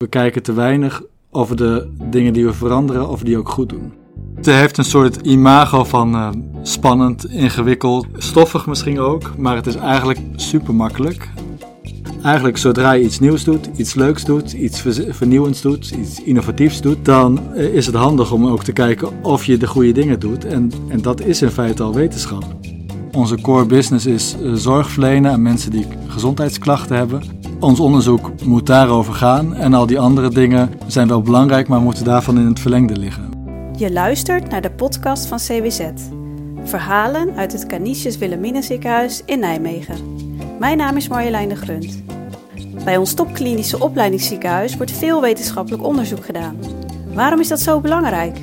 We 0.00 0.08
kijken 0.08 0.42
te 0.42 0.52
weinig 0.52 1.02
over 1.30 1.56
de 1.56 1.88
dingen 2.10 2.32
die 2.32 2.44
we 2.44 2.52
veranderen 2.52 3.08
of 3.08 3.22
die 3.22 3.38
ook 3.38 3.48
goed 3.48 3.68
doen. 3.68 3.92
Het 4.34 4.46
heeft 4.46 4.78
een 4.78 4.84
soort 4.84 5.16
imago 5.16 5.84
van 5.84 6.14
uh, 6.14 6.28
spannend, 6.62 7.30
ingewikkeld, 7.30 8.06
stoffig 8.16 8.66
misschien 8.66 8.98
ook, 8.98 9.36
maar 9.36 9.56
het 9.56 9.66
is 9.66 9.74
eigenlijk 9.74 10.18
super 10.36 10.74
makkelijk. 10.74 11.28
Eigenlijk 12.22 12.56
zodra 12.56 12.92
je 12.92 13.04
iets 13.04 13.18
nieuws 13.18 13.44
doet, 13.44 13.70
iets 13.76 13.94
leuks 13.94 14.24
doet, 14.24 14.52
iets 14.52 14.80
vernieuwends 15.08 15.60
doet, 15.60 15.90
iets 15.90 16.22
innovatiefs 16.22 16.80
doet, 16.80 17.04
dan 17.04 17.54
eh, 17.54 17.74
is 17.74 17.86
het 17.86 17.94
handig 17.94 18.32
om 18.32 18.46
ook 18.46 18.64
te 18.64 18.72
kijken 18.72 19.22
of 19.22 19.44
je 19.44 19.56
de 19.56 19.66
goede 19.66 19.92
dingen 19.92 20.20
doet. 20.20 20.44
En, 20.44 20.70
en 20.88 21.02
dat 21.02 21.20
is 21.20 21.42
in 21.42 21.50
feite 21.50 21.82
al 21.82 21.94
wetenschap. 21.94 22.44
Onze 23.12 23.40
core 23.40 23.66
business 23.66 24.06
is 24.06 24.36
uh, 24.42 24.52
zorg 24.54 24.90
verlenen 24.90 25.32
aan 25.32 25.42
mensen 25.42 25.70
die 25.70 25.86
gezondheidsklachten 26.08 26.96
hebben. 26.96 27.39
Ons 27.60 27.80
onderzoek 27.80 28.30
moet 28.44 28.66
daarover 28.66 29.14
gaan 29.14 29.54
en 29.54 29.74
al 29.74 29.86
die 29.86 30.00
andere 30.00 30.30
dingen 30.30 30.70
zijn 30.86 31.08
wel 31.08 31.22
belangrijk, 31.22 31.68
maar 31.68 31.80
moeten 31.80 32.04
daarvan 32.04 32.38
in 32.38 32.46
het 32.46 32.60
verlengde 32.60 32.96
liggen. 32.96 33.30
Je 33.76 33.92
luistert 33.92 34.50
naar 34.50 34.60
de 34.60 34.70
podcast 34.70 35.26
van 35.26 35.38
CWZ. 35.38 35.80
Verhalen 36.64 37.34
uit 37.36 37.52
het 37.52 37.66
Canisius 37.66 38.18
Wilhelmina 38.18 38.62
ziekenhuis 38.62 39.22
in 39.24 39.38
Nijmegen. 39.38 39.96
Mijn 40.58 40.76
naam 40.76 40.96
is 40.96 41.08
Marjolein 41.08 41.48
de 41.48 41.56
Grunt. 41.56 42.02
Bij 42.84 42.96
ons 42.96 43.14
topklinische 43.14 43.80
opleidingsziekenhuis 43.80 44.76
wordt 44.76 44.92
veel 44.92 45.20
wetenschappelijk 45.20 45.84
onderzoek 45.84 46.24
gedaan. 46.24 46.56
Waarom 47.14 47.40
is 47.40 47.48
dat 47.48 47.60
zo 47.60 47.80
belangrijk? 47.80 48.38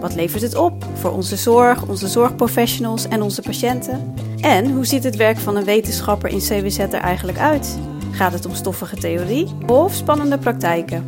Wat 0.00 0.14
levert 0.14 0.42
het 0.42 0.56
op 0.56 0.86
voor 0.94 1.10
onze 1.10 1.36
zorg, 1.36 1.88
onze 1.88 2.08
zorgprofessionals 2.08 3.08
en 3.08 3.22
onze 3.22 3.42
patiënten? 3.42 4.14
En 4.40 4.72
hoe 4.72 4.84
ziet 4.86 5.04
het 5.04 5.16
werk 5.16 5.38
van 5.38 5.56
een 5.56 5.64
wetenschapper 5.64 6.30
in 6.30 6.38
CWZ 6.38 6.78
er 6.78 6.94
eigenlijk 6.94 7.38
uit? 7.38 7.78
Gaat 8.14 8.32
het 8.32 8.46
om 8.46 8.54
stoffige 8.54 8.96
theorie 8.96 9.48
of 9.66 9.94
spannende 9.94 10.38
praktijken? 10.38 11.06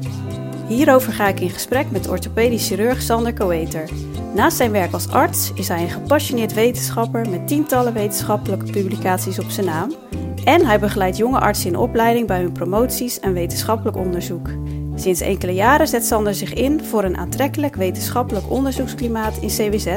Hierover 0.69 1.13
ga 1.13 1.29
ik 1.29 1.41
in 1.41 1.51
gesprek 1.51 1.91
met 1.91 2.09
orthopedisch 2.09 2.67
chirurg 2.67 3.03
Sander 3.03 3.35
Coeter. 3.35 3.89
Naast 4.35 4.57
zijn 4.57 4.71
werk 4.71 4.93
als 4.93 5.09
arts 5.09 5.53
is 5.55 5.69
hij 5.69 5.83
een 5.83 5.91
gepassioneerd 5.91 6.55
wetenschapper 6.55 7.31
met 7.31 7.49
tientallen 7.49 7.93
wetenschappelijke 7.93 8.71
publicaties 8.71 9.39
op 9.39 9.51
zijn 9.51 9.67
naam. 9.67 9.95
En 10.45 10.67
hij 10.67 10.79
begeleidt 10.81 11.17
jonge 11.17 11.39
artsen 11.39 11.71
in 11.71 11.77
opleiding 11.77 12.27
bij 12.27 12.41
hun 12.41 12.53
promoties 12.53 13.21
en 13.21 13.33
wetenschappelijk 13.33 13.97
onderzoek. 13.97 14.49
Sinds 14.95 15.21
enkele 15.21 15.55
jaren 15.55 15.89
zet 15.89 16.05
Sander 16.05 16.35
zich 16.35 16.55
in 16.55 16.85
voor 16.85 17.05
een 17.05 17.17
aantrekkelijk 17.17 17.75
wetenschappelijk 17.75 18.51
onderzoeksklimaat 18.51 19.37
in 19.41 19.49
CWZ 19.49 19.97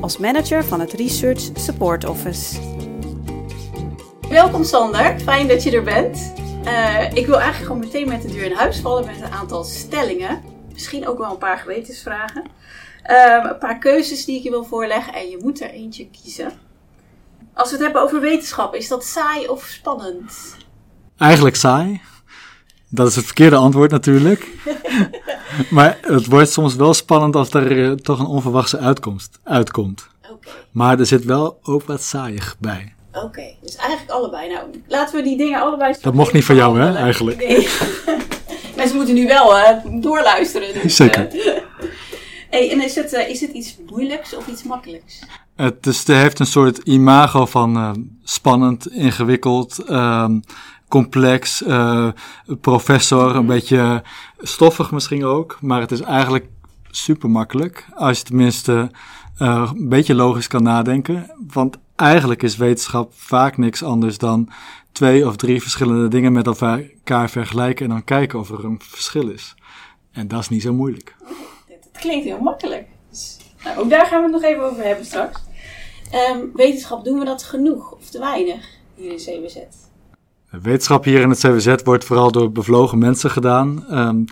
als 0.00 0.18
manager 0.18 0.64
van 0.64 0.80
het 0.80 0.92
Research 0.92 1.50
Support 1.54 2.04
Office. 2.04 2.56
Welkom 4.28 4.64
Sander, 4.64 5.20
fijn 5.20 5.48
dat 5.48 5.62
je 5.62 5.70
er 5.70 5.82
bent. 5.82 6.41
Uh, 6.64 7.12
ik 7.12 7.26
wil 7.26 7.40
eigenlijk 7.40 7.66
gewoon 7.66 7.78
meteen 7.78 8.08
met 8.08 8.22
de 8.22 8.28
deur 8.28 8.44
in 8.44 8.56
huis 8.56 8.80
vallen 8.80 9.06
met 9.06 9.20
een 9.20 9.32
aantal 9.32 9.64
stellingen. 9.64 10.42
Misschien 10.72 11.08
ook 11.08 11.18
wel 11.18 11.30
een 11.30 11.38
paar 11.38 11.58
gewetensvragen. 11.58 12.44
Uh, 13.10 13.50
een 13.50 13.58
paar 13.58 13.78
keuzes 13.78 14.24
die 14.24 14.36
ik 14.36 14.42
je 14.42 14.50
wil 14.50 14.64
voorleggen 14.64 15.14
en 15.14 15.28
je 15.28 15.38
moet 15.42 15.60
er 15.60 15.70
eentje 15.70 16.08
kiezen. 16.22 16.52
Als 17.54 17.70
we 17.70 17.76
het 17.76 17.84
hebben 17.84 18.02
over 18.02 18.20
wetenschap, 18.20 18.74
is 18.74 18.88
dat 18.88 19.04
saai 19.04 19.48
of 19.48 19.64
spannend? 19.64 20.56
Eigenlijk 21.16 21.56
saai. 21.56 22.00
Dat 22.88 23.06
is 23.06 23.16
het 23.16 23.24
verkeerde 23.24 23.56
antwoord 23.56 23.90
natuurlijk. 23.90 24.48
maar 25.70 25.98
het 26.00 26.26
wordt 26.26 26.50
soms 26.50 26.74
wel 26.74 26.94
spannend 26.94 27.36
als 27.36 27.50
er 27.50 27.72
uh, 27.72 27.92
toch 27.92 28.18
een 28.18 28.26
onverwachte 28.26 28.78
uitkomst 28.78 29.38
uitkomt. 29.44 30.08
Okay. 30.30 30.52
Maar 30.70 30.98
er 30.98 31.06
zit 31.06 31.24
wel 31.24 31.58
ook 31.62 31.82
wat 31.82 32.02
saaiig 32.02 32.56
bij. 32.58 32.94
Oké, 33.12 33.54
dus 33.60 33.76
eigenlijk 33.76 34.10
allebei. 34.10 34.48
Nou, 34.52 34.64
laten 34.88 35.16
we 35.16 35.22
die 35.22 35.36
dingen 35.36 35.60
allebei... 35.60 35.94
Dat 36.00 36.14
mocht 36.14 36.32
niet 36.32 36.44
van 36.44 36.54
jou, 36.54 36.80
hè, 36.80 36.94
eigenlijk? 36.96 37.38
Nee. 37.38 37.68
Mensen 38.76 38.96
moeten 38.96 39.14
nu 39.14 39.26
wel 39.26 39.58
uh, 39.58 39.68
doorluisteren. 40.00 40.82
Dus, 40.82 40.96
Zeker. 40.96 41.34
Uh. 41.34 41.42
hey, 42.50 42.70
en 42.70 42.84
is 42.84 42.94
het, 42.94 43.12
uh, 43.12 43.28
is 43.28 43.40
het 43.40 43.50
iets 43.50 43.76
moeilijks 43.90 44.36
of 44.36 44.46
iets 44.46 44.62
makkelijks? 44.62 45.18
Het, 45.56 45.86
is, 45.86 45.98
het 45.98 46.06
heeft 46.06 46.38
een 46.38 46.46
soort 46.46 46.78
imago 46.78 47.46
van 47.46 48.06
spannend, 48.22 48.92
ingewikkeld, 48.92 49.78
ehm, 49.78 50.40
complex, 50.88 51.62
professor, 52.60 53.36
een 53.36 53.46
beetje 53.46 54.02
stoffig 54.38 54.90
misschien 54.90 55.24
ook. 55.24 55.58
Maar 55.60 55.80
het 55.80 55.92
is 55.92 56.00
eigenlijk 56.00 56.46
super 56.90 57.30
makkelijk, 57.30 57.86
als 57.94 58.18
je 58.18 58.24
tenminste 58.24 58.90
een 59.36 59.88
beetje 59.88 60.14
logisch 60.14 60.46
kan 60.46 60.62
nadenken. 60.62 61.30
Want 61.52 61.78
eigenlijk 62.02 62.42
is 62.42 62.56
wetenschap 62.56 63.12
vaak 63.14 63.56
niks 63.56 63.82
anders 63.82 64.18
dan 64.18 64.48
twee 64.92 65.26
of 65.26 65.36
drie 65.36 65.62
verschillende 65.62 66.08
dingen 66.08 66.32
met 66.32 66.46
elkaar 66.46 67.30
vergelijken 67.30 67.84
en 67.84 67.90
dan 67.90 68.04
kijken 68.04 68.38
of 68.38 68.50
er 68.50 68.64
een 68.64 68.80
verschil 68.82 69.28
is. 69.28 69.54
En 70.12 70.28
dat 70.28 70.40
is 70.40 70.48
niet 70.48 70.62
zo 70.62 70.72
moeilijk. 70.72 71.16
Het 71.68 71.88
klinkt 72.00 72.24
heel 72.24 72.40
makkelijk. 72.40 72.86
Dus, 73.10 73.36
nou, 73.64 73.78
ook 73.78 73.90
daar 73.90 74.06
gaan 74.06 74.18
we 74.18 74.32
het 74.32 74.42
nog 74.42 74.50
even 74.50 74.70
over 74.70 74.84
hebben 74.84 75.04
straks. 75.04 75.40
Um, 76.30 76.50
wetenschap, 76.54 77.04
doen 77.04 77.18
we 77.18 77.24
dat 77.24 77.42
genoeg 77.42 77.92
of 77.92 78.10
te 78.10 78.18
weinig 78.18 78.68
hier 78.94 79.10
in 79.10 79.16
CWZ? 79.16 79.56
Wetenschap 80.50 81.04
hier 81.04 81.20
in 81.20 81.30
het 81.30 81.38
CWZ 81.38 81.74
wordt 81.84 82.04
vooral 82.04 82.32
door 82.32 82.52
bevlogen 82.52 82.98
mensen 82.98 83.30
gedaan. 83.30 83.84
Um, 83.90 84.24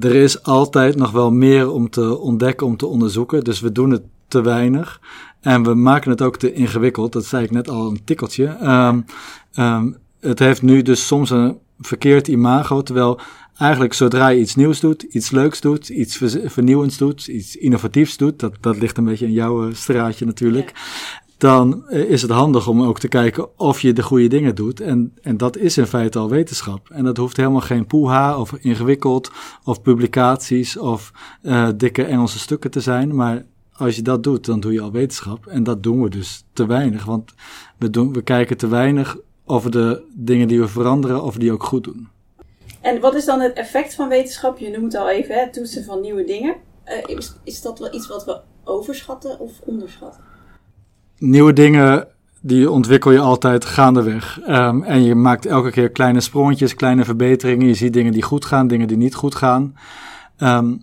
er 0.00 0.14
is 0.14 0.42
altijd 0.42 0.96
nog 0.96 1.10
wel 1.10 1.30
meer 1.30 1.70
om 1.70 1.90
te 1.90 2.18
ontdekken, 2.18 2.66
om 2.66 2.76
te 2.76 2.86
onderzoeken. 2.86 3.44
Dus 3.44 3.60
we 3.60 3.72
doen 3.72 3.90
het 3.90 4.02
te 4.28 4.40
weinig. 4.40 5.00
En 5.42 5.62
we 5.62 5.74
maken 5.74 6.10
het 6.10 6.22
ook 6.22 6.36
te 6.36 6.52
ingewikkeld. 6.52 7.12
Dat 7.12 7.24
zei 7.24 7.44
ik 7.44 7.50
net 7.50 7.68
al 7.68 7.90
een 7.90 8.04
tikkeltje. 8.04 8.56
Um, 8.62 9.04
um, 9.56 9.96
het 10.20 10.38
heeft 10.38 10.62
nu 10.62 10.82
dus 10.82 11.06
soms 11.06 11.30
een 11.30 11.58
verkeerd 11.78 12.28
imago. 12.28 12.82
Terwijl 12.82 13.20
eigenlijk 13.56 13.94
zodra 13.94 14.28
je 14.28 14.40
iets 14.40 14.54
nieuws 14.54 14.80
doet, 14.80 15.02
iets 15.02 15.30
leuks 15.30 15.60
doet, 15.60 15.88
iets 15.88 16.16
vernieuwends 16.44 16.96
doet, 16.96 17.26
iets 17.26 17.56
innovatiefs 17.56 18.16
doet. 18.16 18.38
Dat, 18.38 18.54
dat 18.60 18.78
ligt 18.78 18.98
een 18.98 19.04
beetje 19.04 19.26
in 19.26 19.32
jouw 19.32 19.68
eh, 19.68 19.74
straatje 19.74 20.26
natuurlijk. 20.26 20.72
Dan 21.38 21.88
eh, 21.88 22.10
is 22.10 22.22
het 22.22 22.30
handig 22.30 22.68
om 22.68 22.82
ook 22.82 22.98
te 22.98 23.08
kijken 23.08 23.58
of 23.58 23.80
je 23.80 23.92
de 23.92 24.02
goede 24.02 24.28
dingen 24.28 24.54
doet. 24.54 24.80
En, 24.80 25.12
en 25.22 25.36
dat 25.36 25.56
is 25.56 25.78
in 25.78 25.86
feite 25.86 26.18
al 26.18 26.28
wetenschap. 26.28 26.90
En 26.90 27.04
dat 27.04 27.16
hoeft 27.16 27.36
helemaal 27.36 27.60
geen 27.60 27.86
poeha 27.86 28.38
of 28.38 28.52
ingewikkeld 28.52 29.30
of 29.64 29.82
publicaties 29.82 30.76
of 30.76 31.12
uh, 31.42 31.68
dikke 31.76 32.04
Engelse 32.04 32.38
stukken 32.38 32.70
te 32.70 32.80
zijn. 32.80 33.14
Maar 33.14 33.44
als 33.82 33.96
je 33.96 34.02
dat 34.02 34.22
doet, 34.22 34.46
dan 34.46 34.60
doe 34.60 34.72
je 34.72 34.80
al 34.80 34.92
wetenschap. 34.92 35.46
En 35.46 35.62
dat 35.62 35.82
doen 35.82 36.02
we 36.02 36.10
dus 36.10 36.44
te 36.52 36.66
weinig. 36.66 37.04
Want 37.04 37.34
we, 37.78 37.90
doen, 37.90 38.12
we 38.12 38.22
kijken 38.22 38.56
te 38.56 38.68
weinig 38.68 39.16
over 39.44 39.70
de 39.70 40.02
dingen 40.14 40.48
die 40.48 40.60
we 40.60 40.68
veranderen 40.68 41.22
of 41.22 41.36
die 41.36 41.52
ook 41.52 41.64
goed 41.64 41.84
doen. 41.84 42.08
En 42.80 43.00
wat 43.00 43.14
is 43.14 43.24
dan 43.24 43.40
het 43.40 43.52
effect 43.52 43.94
van 43.94 44.08
wetenschap? 44.08 44.58
Je 44.58 44.78
noemt 44.78 44.94
al 44.94 45.10
even 45.10 45.40
het 45.40 45.52
toetsen 45.52 45.84
van 45.84 46.00
nieuwe 46.00 46.24
dingen. 46.24 46.56
Uh, 46.86 47.16
is, 47.16 47.34
is 47.44 47.62
dat 47.62 47.78
wel 47.78 47.94
iets 47.94 48.08
wat 48.08 48.24
we 48.24 48.40
overschatten 48.64 49.38
of 49.38 49.52
onderschatten? 49.64 50.20
Nieuwe 51.18 51.52
dingen 51.52 52.08
die 52.40 52.70
ontwikkel 52.70 53.10
je 53.10 53.18
altijd 53.18 53.64
gaandeweg. 53.64 54.40
Um, 54.48 54.82
en 54.82 55.02
je 55.02 55.14
maakt 55.14 55.46
elke 55.46 55.70
keer 55.70 55.90
kleine 55.90 56.20
sprongetjes, 56.20 56.74
kleine 56.74 57.04
verbeteringen. 57.04 57.66
Je 57.66 57.74
ziet 57.74 57.92
dingen 57.92 58.12
die 58.12 58.22
goed 58.22 58.44
gaan, 58.44 58.66
dingen 58.66 58.88
die 58.88 58.96
niet 58.96 59.14
goed 59.14 59.34
gaan. 59.34 59.76
Um, 60.38 60.82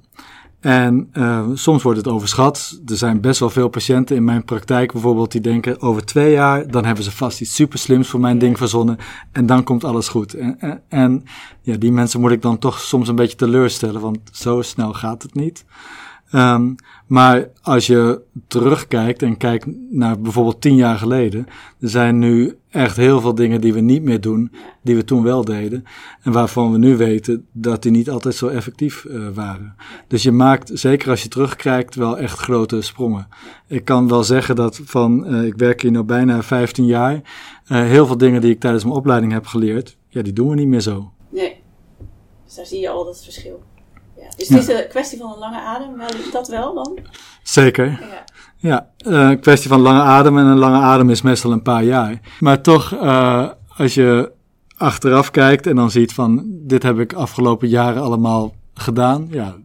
en 0.59 1.09
uh, 1.13 1.47
soms 1.53 1.83
wordt 1.83 1.97
het 1.97 2.07
overschat. 2.07 2.79
Er 2.85 2.97
zijn 2.97 3.21
best 3.21 3.39
wel 3.39 3.49
veel 3.49 3.67
patiënten 3.67 4.15
in 4.15 4.23
mijn 4.23 4.45
praktijk 4.45 4.91
bijvoorbeeld 4.91 5.31
die 5.31 5.41
denken 5.41 5.81
over 5.81 6.05
twee 6.05 6.31
jaar, 6.31 6.71
dan 6.71 6.85
hebben 6.85 7.03
ze 7.03 7.11
vast 7.11 7.41
iets 7.41 7.55
super 7.55 7.79
slims 7.79 8.07
voor 8.07 8.19
mijn 8.19 8.37
ding 8.37 8.57
verzonnen 8.57 8.97
en 9.31 9.45
dan 9.45 9.63
komt 9.63 9.83
alles 9.83 10.07
goed. 10.07 10.33
En, 10.33 10.59
en, 10.59 10.81
en 10.89 11.23
ja, 11.61 11.77
die 11.77 11.91
mensen 11.91 12.19
moet 12.19 12.31
ik 12.31 12.41
dan 12.41 12.57
toch 12.57 12.79
soms 12.79 13.07
een 13.07 13.15
beetje 13.15 13.37
teleurstellen, 13.37 14.01
want 14.01 14.19
zo 14.31 14.61
snel 14.61 14.93
gaat 14.93 15.23
het 15.23 15.33
niet. 15.33 15.65
Um, 16.31 16.75
maar 17.07 17.49
als 17.61 17.87
je 17.87 18.21
terugkijkt 18.47 19.21
en 19.21 19.37
kijkt 19.37 19.65
naar 19.89 20.21
bijvoorbeeld 20.21 20.61
tien 20.61 20.75
jaar 20.75 20.97
geleden, 20.97 21.47
er 21.79 21.89
zijn 21.89 22.19
nu 22.19 22.57
echt 22.69 22.95
heel 22.97 23.21
veel 23.21 23.35
dingen 23.35 23.61
die 23.61 23.73
we 23.73 23.79
niet 23.79 24.03
meer 24.03 24.21
doen, 24.21 24.51
die 24.81 24.95
we 24.95 25.03
toen 25.03 25.23
wel 25.23 25.45
deden. 25.45 25.83
En 26.21 26.31
waarvan 26.31 26.71
we 26.71 26.77
nu 26.77 26.97
weten 26.97 27.45
dat 27.51 27.83
die 27.83 27.91
niet 27.91 28.09
altijd 28.09 28.35
zo 28.35 28.47
effectief 28.47 29.03
uh, 29.03 29.27
waren. 29.33 29.75
Dus 30.07 30.23
je 30.23 30.31
maakt, 30.31 30.71
zeker 30.73 31.09
als 31.09 31.23
je 31.23 31.29
terugkijkt, 31.29 31.95
wel 31.95 32.17
echt 32.17 32.39
grote 32.39 32.81
sprongen. 32.81 33.27
Ik 33.67 33.85
kan 33.85 34.07
wel 34.07 34.23
zeggen 34.23 34.55
dat 34.55 34.81
van, 34.83 35.35
uh, 35.35 35.45
ik 35.45 35.55
werk 35.55 35.81
hier 35.81 35.91
nu 35.91 36.03
bijna 36.03 36.43
15 36.43 36.85
jaar, 36.85 37.13
uh, 37.13 37.21
heel 37.67 38.05
veel 38.05 38.17
dingen 38.17 38.41
die 38.41 38.51
ik 38.51 38.59
tijdens 38.59 38.83
mijn 38.83 38.95
opleiding 38.95 39.31
heb 39.31 39.45
geleerd, 39.45 39.97
ja, 40.07 40.21
die 40.21 40.33
doen 40.33 40.49
we 40.49 40.55
niet 40.55 40.67
meer 40.67 40.81
zo. 40.81 41.11
Nee. 41.29 41.61
Dus 42.45 42.55
daar 42.55 42.65
zie 42.65 42.79
je 42.79 42.89
al 42.89 43.05
dat 43.05 43.23
verschil. 43.23 43.63
Dus 44.39 44.49
het 44.49 44.59
is 44.59 44.67
een 44.67 44.87
kwestie 44.89 45.17
van 45.17 45.31
een 45.31 45.39
lange 45.39 45.59
adem, 45.59 45.97
wel, 45.97 46.07
dat 46.31 46.47
wel 46.47 46.73
dan? 46.73 46.97
Zeker. 47.43 47.85
Ja, 47.87 48.23
ja 48.57 48.87
een 48.97 49.39
kwestie 49.39 49.69
van 49.69 49.81
lange 49.81 50.01
adem 50.01 50.37
en 50.37 50.45
een 50.45 50.57
lange 50.57 50.79
adem 50.79 51.09
is 51.09 51.21
meestal 51.21 51.51
een 51.51 51.61
paar 51.61 51.83
jaar. 51.83 52.19
Maar 52.39 52.61
toch, 52.61 52.93
uh, 52.93 53.47
als 53.77 53.93
je 53.93 54.31
achteraf 54.77 55.31
kijkt 55.31 55.67
en 55.67 55.75
dan 55.75 55.91
ziet 55.91 56.13
van 56.13 56.43
dit 56.45 56.83
heb 56.83 56.99
ik 56.99 57.13
afgelopen 57.13 57.67
jaren 57.67 58.01
allemaal 58.01 58.53
gedaan, 58.73 59.27
ja, 59.31 59.55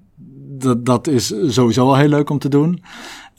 dat, 0.58 0.86
dat 0.86 1.06
is 1.06 1.34
sowieso 1.46 1.86
al 1.86 1.96
heel 1.96 2.08
leuk 2.08 2.30
om 2.30 2.38
te 2.38 2.48
doen. 2.48 2.82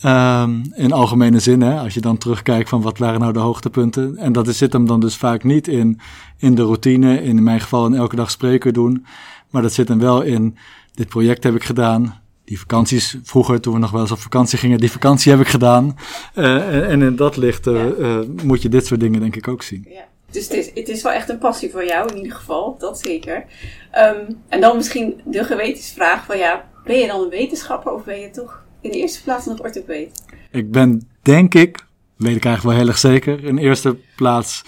Um, 0.05 0.61
in 0.73 0.91
algemene 0.91 1.39
zin, 1.39 1.61
hè, 1.61 1.79
als 1.79 1.93
je 1.93 2.01
dan 2.01 2.17
terugkijkt 2.17 2.69
van 2.69 2.81
wat 2.81 2.97
waren 2.97 3.19
nou 3.19 3.33
de 3.33 3.39
hoogtepunten. 3.39 4.17
En 4.17 4.31
dat 4.33 4.55
zit 4.55 4.73
hem 4.73 4.85
dan 4.85 4.99
dus 4.99 5.15
vaak 5.15 5.43
niet 5.43 5.67
in, 5.67 5.99
in 6.37 6.55
de 6.55 6.61
routine, 6.61 7.23
in 7.23 7.43
mijn 7.43 7.59
geval 7.59 7.85
een 7.85 7.95
elke 7.95 8.15
dag 8.15 8.31
spreker 8.31 8.73
doen. 8.73 9.05
Maar 9.49 9.61
dat 9.61 9.73
zit 9.73 9.87
hem 9.87 9.99
wel 9.99 10.21
in, 10.21 10.57
dit 10.95 11.07
project 11.07 11.43
heb 11.43 11.55
ik 11.55 11.63
gedaan. 11.63 12.23
Die 12.45 12.59
vakanties 12.59 13.17
vroeger, 13.23 13.61
toen 13.61 13.73
we 13.73 13.79
nog 13.79 13.91
wel 13.91 14.01
eens 14.01 14.11
op 14.11 14.19
vakantie 14.19 14.57
gingen, 14.57 14.77
die 14.77 14.91
vakantie 14.91 15.31
heb 15.31 15.41
ik 15.41 15.47
gedaan. 15.47 15.97
Uh, 16.35 16.91
en, 16.91 17.01
in 17.01 17.15
dat 17.15 17.37
licht 17.37 17.67
uh, 17.67 17.85
uh, 17.99 18.19
moet 18.43 18.61
je 18.61 18.69
dit 18.69 18.85
soort 18.85 18.99
dingen 18.99 19.19
denk 19.19 19.35
ik 19.35 19.47
ook 19.47 19.63
zien. 19.63 19.85
Ja. 19.89 20.05
Dus 20.31 20.43
het 20.43 20.53
is, 20.53 20.71
het 20.73 20.89
is 20.89 21.03
wel 21.03 21.11
echt 21.11 21.29
een 21.29 21.37
passie 21.37 21.71
voor 21.71 21.85
jou 21.85 22.09
in 22.09 22.17
ieder 22.17 22.37
geval, 22.37 22.75
dat 22.79 22.99
zeker. 22.99 23.35
Um, 23.35 24.37
en 24.49 24.61
dan 24.61 24.75
misschien 24.75 25.21
de 25.25 25.43
gewetensvraag 25.43 26.25
van 26.25 26.37
ja, 26.37 26.65
ben 26.83 26.97
je 26.97 27.07
dan 27.07 27.21
een 27.21 27.29
wetenschapper 27.29 27.93
of 27.93 28.03
ben 28.03 28.19
je 28.19 28.29
toch 28.29 28.63
in 28.81 28.91
de 28.91 28.97
eerste 28.97 29.23
plaats 29.23 29.45
nog 29.45 29.59
orthopeed? 29.59 30.23
Ik 30.51 30.71
ben 30.71 31.07
denk 31.21 31.53
ik, 31.53 31.85
weet 32.15 32.35
ik 32.35 32.45
eigenlijk 32.45 32.63
wel 32.63 32.73
heel 32.73 32.87
erg 32.87 32.97
zeker, 32.97 33.43
in 33.43 33.57
eerste 33.57 33.97
plaats 34.15 34.63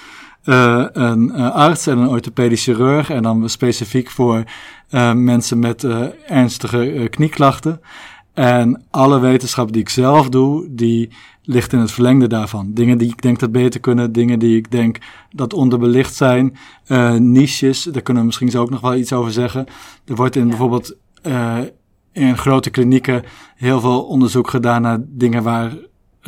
uh, 0.45 0.85
een 0.91 1.31
uh, 1.35 1.55
arts 1.55 1.87
en 1.87 1.97
een 1.97 2.07
orthopedisch 2.07 2.63
chirurg. 2.63 3.09
En 3.09 3.23
dan 3.23 3.49
specifiek 3.49 4.09
voor 4.09 4.43
mensen 5.15 5.59
met 5.59 5.83
ernstige 6.27 7.07
knieklachten. 7.09 7.81
En 8.33 8.83
alle 8.91 9.19
wetenschap 9.19 9.71
die 9.71 9.81
ik 9.81 9.89
zelf 9.89 10.29
doe, 10.29 10.67
die 10.69 11.09
ligt 11.43 11.73
in 11.73 11.79
het 11.79 11.91
verlengde 11.91 12.27
daarvan. 12.27 12.73
Dingen 12.73 12.97
die 12.97 13.09
ik 13.09 13.21
denk 13.21 13.39
dat 13.39 13.51
beter 13.51 13.79
kunnen, 13.79 14.11
dingen 14.11 14.39
die 14.39 14.57
ik 14.57 14.71
denk 14.71 14.97
dat 15.29 15.53
onderbelicht 15.53 16.15
zijn, 16.15 16.57
niches, 17.17 17.83
daar 17.83 18.01
kunnen 18.01 18.21
we 18.21 18.27
misschien 18.27 18.51
zo 18.51 18.61
ook 18.61 18.69
nog 18.69 18.81
wel 18.81 18.95
iets 18.95 19.13
over 19.13 19.31
zeggen. 19.31 19.65
Er 20.05 20.15
wordt 20.15 20.35
in 20.35 20.41
ja. 20.41 20.47
bijvoorbeeld 20.47 20.95
in 22.11 22.37
grote 22.37 22.69
klinieken 22.69 23.23
heel 23.55 23.79
veel 23.79 24.03
onderzoek 24.03 24.49
gedaan 24.49 24.81
naar 24.81 24.99
dingen 25.01 25.43
waar 25.43 25.73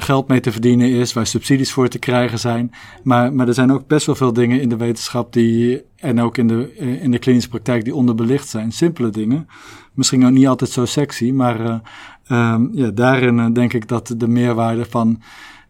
geld 0.02 0.28
mee 0.28 0.40
te 0.40 0.52
verdienen 0.52 0.90
is, 0.90 1.14
waar 1.14 1.28
subsidies 1.28 1.72
voor 1.72 1.88
te 1.88 2.00
krijgen 2.00 2.40
zijn. 2.40 2.72
Maar, 3.04 3.34
maar 3.34 3.48
er 3.48 3.54
zijn 3.54 3.72
ook 3.72 3.88
best 3.88 4.06
wel 4.06 4.16
veel 4.16 4.34
dingen 4.34 4.62
in 4.62 4.70
de 4.70 4.78
wetenschap 4.78 5.34
die, 5.34 5.82
en 5.96 6.22
ook 6.22 6.38
in 6.38 6.48
de, 6.48 6.76
in 7.02 7.12
de 7.12 7.20
klinische 7.20 7.50
praktijk 7.50 7.84
die 7.84 7.96
onderbelicht 7.96 8.48
zijn. 8.48 8.72
Simpele 8.72 9.10
dingen. 9.10 9.48
Misschien 9.94 10.26
ook 10.26 10.32
niet 10.32 10.48
altijd 10.48 10.70
zo 10.70 10.86
sexy, 10.86 11.32
maar 11.32 11.62
uh, 11.62 12.54
um, 12.54 12.70
ja, 12.74 12.90
daarin 12.90 13.38
uh, 13.38 13.48
denk 13.54 13.74
ik 13.74 13.88
dat 13.88 14.14
de 14.18 14.28
meerwaarde 14.28 14.86
van 14.86 15.22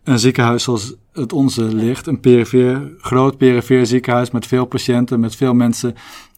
een 0.04 0.20
ziekenhuis 0.20 0.64
zoals 0.64 0.96
het 1.14 1.34
onze 1.34 1.64
ligt. 1.64 2.08
Een 2.08 2.20
perifeer, 2.20 2.92
groot 2.98 3.38
perifeer 3.38 3.86
ziekenhuis 3.86 4.32
met 4.32 4.48
veel 4.48 4.66
patiënten, 4.66 5.20
met 5.20 5.36
veel 5.36 5.54
mensen 5.54 5.96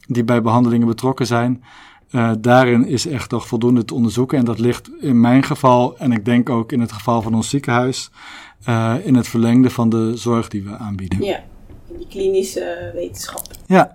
die 0.07 0.23
bij 0.23 0.41
behandelingen 0.41 0.87
betrokken 0.87 1.25
zijn. 1.25 1.63
Uh, 2.11 2.31
daarin 2.39 2.87
is 2.87 3.07
echt 3.07 3.29
toch 3.29 3.47
voldoende 3.47 3.85
te 3.85 3.93
onderzoeken. 3.93 4.37
En 4.37 4.45
dat 4.45 4.59
ligt 4.59 4.89
in 4.99 5.19
mijn 5.19 5.43
geval, 5.43 5.97
en 5.97 6.11
ik 6.11 6.25
denk 6.25 6.49
ook 6.49 6.71
in 6.71 6.79
het 6.79 6.91
geval 6.91 7.21
van 7.21 7.33
ons 7.33 7.49
ziekenhuis, 7.49 8.09
uh, 8.69 8.95
in 9.03 9.15
het 9.15 9.27
verlengde 9.27 9.69
van 9.69 9.89
de 9.89 10.17
zorg 10.17 10.47
die 10.47 10.63
we 10.63 10.77
aanbieden. 10.77 11.23
Ja, 11.23 11.43
in 11.89 11.97
die 11.97 12.07
klinische 12.07 12.91
wetenschap. 12.93 13.47
Ja, 13.65 13.93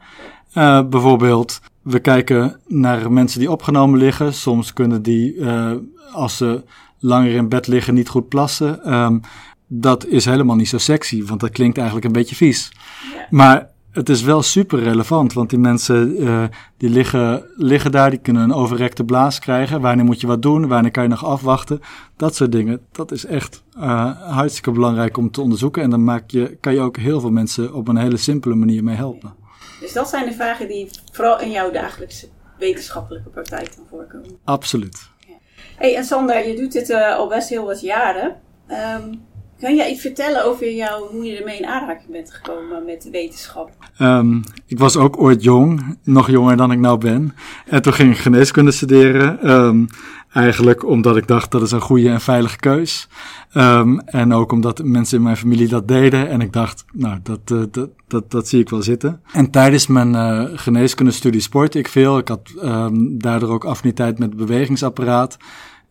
uh, 0.54 0.88
bijvoorbeeld, 0.88 1.60
we 1.82 1.98
kijken 1.98 2.60
naar 2.66 3.12
mensen 3.12 3.40
die 3.40 3.50
opgenomen 3.50 3.98
liggen. 3.98 4.34
Soms 4.34 4.72
kunnen 4.72 5.02
die, 5.02 5.36
als 6.12 6.36
ze 6.36 6.64
langer 6.98 7.30
in 7.30 7.48
bed 7.48 7.66
liggen, 7.66 7.94
niet 7.94 8.08
goed 8.08 8.28
plassen. 8.28 8.94
Um, 8.94 9.20
dat 9.66 10.06
is 10.06 10.24
helemaal 10.24 10.56
niet 10.56 10.68
zo 10.68 10.78
sexy, 10.78 11.24
want 11.24 11.40
dat 11.40 11.50
klinkt 11.50 11.76
eigenlijk 11.76 12.06
een 12.06 12.12
beetje 12.12 12.36
vies. 12.36 12.72
Ja. 13.14 13.26
Maar 13.30 13.70
het 13.96 14.08
is 14.08 14.22
wel 14.22 14.42
super 14.42 14.82
relevant, 14.82 15.32
want 15.32 15.50
die 15.50 15.58
mensen 15.58 16.22
uh, 16.22 16.44
die 16.76 16.90
liggen, 16.90 17.44
liggen 17.56 17.90
daar, 17.90 18.10
die 18.10 18.18
kunnen 18.18 18.42
een 18.42 18.52
overrekte 18.52 19.04
blaas 19.04 19.38
krijgen. 19.38 19.80
Wanneer 19.80 20.04
moet 20.04 20.20
je 20.20 20.26
wat 20.26 20.42
doen? 20.42 20.68
Wanneer 20.68 20.90
kan 20.90 21.02
je 21.02 21.08
nog 21.08 21.24
afwachten? 21.24 21.80
Dat 22.16 22.34
soort 22.34 22.52
dingen. 22.52 22.80
Dat 22.92 23.12
is 23.12 23.24
echt 23.24 23.62
uh, 23.78 24.30
hartstikke 24.30 24.70
belangrijk 24.70 25.16
om 25.16 25.30
te 25.30 25.40
onderzoeken. 25.40 25.82
En 25.82 25.90
dan 25.90 26.04
maak 26.04 26.30
je, 26.30 26.56
kan 26.60 26.74
je 26.74 26.80
ook 26.80 26.96
heel 26.96 27.20
veel 27.20 27.30
mensen 27.30 27.74
op 27.74 27.88
een 27.88 27.96
hele 27.96 28.16
simpele 28.16 28.54
manier 28.54 28.84
mee 28.84 28.96
helpen. 28.96 29.34
Dus 29.80 29.92
dat 29.92 30.08
zijn 30.08 30.24
de 30.24 30.32
vragen 30.32 30.68
die 30.68 30.90
vooral 31.12 31.40
in 31.40 31.50
jouw 31.50 31.70
dagelijkse 31.70 32.28
wetenschappelijke 32.58 33.28
praktijk 33.28 33.76
dan 33.76 33.84
voorkomen? 33.90 34.38
Absoluut. 34.44 35.08
Ja. 35.18 35.34
hey, 35.76 35.96
en 35.96 36.04
Sander, 36.04 36.48
je 36.48 36.56
doet 36.56 36.72
dit 36.72 36.90
uh, 36.90 37.16
al 37.16 37.28
best 37.28 37.48
heel 37.48 37.64
wat 37.64 37.80
jaren. 37.80 38.36
Um, 38.68 39.24
kan 39.60 39.76
jij 39.76 39.90
iets 39.90 40.00
vertellen 40.00 40.44
over 40.44 40.72
jou, 40.72 41.08
hoe 41.10 41.24
je 41.24 41.36
ermee 41.36 41.58
in 41.58 41.66
aanraking 41.66 42.10
bent 42.10 42.32
gekomen 42.32 42.84
met 42.84 43.08
wetenschap? 43.10 43.70
Um, 44.00 44.42
ik 44.66 44.78
was 44.78 44.96
ook 44.96 45.20
ooit 45.20 45.42
jong, 45.42 45.98
nog 46.02 46.30
jonger 46.30 46.56
dan 46.56 46.72
ik 46.72 46.78
nou 46.78 46.98
ben. 46.98 47.34
En 47.66 47.82
toen 47.82 47.92
ging 47.92 48.10
ik 48.12 48.18
geneeskunde 48.18 48.70
studeren. 48.70 49.50
Um, 49.50 49.86
eigenlijk 50.32 50.84
omdat 50.84 51.16
ik 51.16 51.26
dacht 51.26 51.50
dat 51.50 51.62
is 51.62 51.70
een 51.70 51.80
goede 51.80 52.08
en 52.08 52.20
veilige 52.20 52.56
keus. 52.56 53.08
Um, 53.54 54.00
en 54.00 54.32
ook 54.32 54.52
omdat 54.52 54.84
mensen 54.84 55.16
in 55.16 55.22
mijn 55.22 55.36
familie 55.36 55.68
dat 55.68 55.88
deden. 55.88 56.28
En 56.28 56.40
ik 56.40 56.52
dacht, 56.52 56.84
nou, 56.92 57.18
dat, 57.22 57.40
uh, 57.52 57.62
dat, 57.70 57.88
dat, 58.08 58.30
dat 58.30 58.48
zie 58.48 58.60
ik 58.60 58.68
wel 58.68 58.82
zitten. 58.82 59.20
En 59.32 59.50
tijdens 59.50 59.86
mijn 59.86 60.12
uh, 60.12 60.44
geneeskundestudie 60.54 61.40
sportte 61.40 61.78
ik 61.78 61.88
veel. 61.88 62.18
Ik 62.18 62.28
had 62.28 62.52
daardoor 63.00 63.50
ook 63.50 63.64
affiniteit 63.64 64.18
met 64.18 64.28
het 64.28 64.38
bewegingsapparaat. 64.38 65.36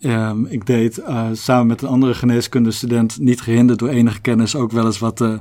Um, 0.05 0.45
ik 0.45 0.65
deed 0.65 0.99
uh, 0.99 1.27
samen 1.33 1.67
met 1.67 1.81
een 1.81 1.87
andere 1.87 2.13
geneeskundestudent, 2.13 3.19
niet 3.19 3.41
gehinderd 3.41 3.79
door 3.79 3.89
enige 3.89 4.21
kennis, 4.21 4.55
ook 4.55 4.71
wel 4.71 4.85
eens 4.85 4.99
wat, 4.99 5.21
uh, 5.21 5.33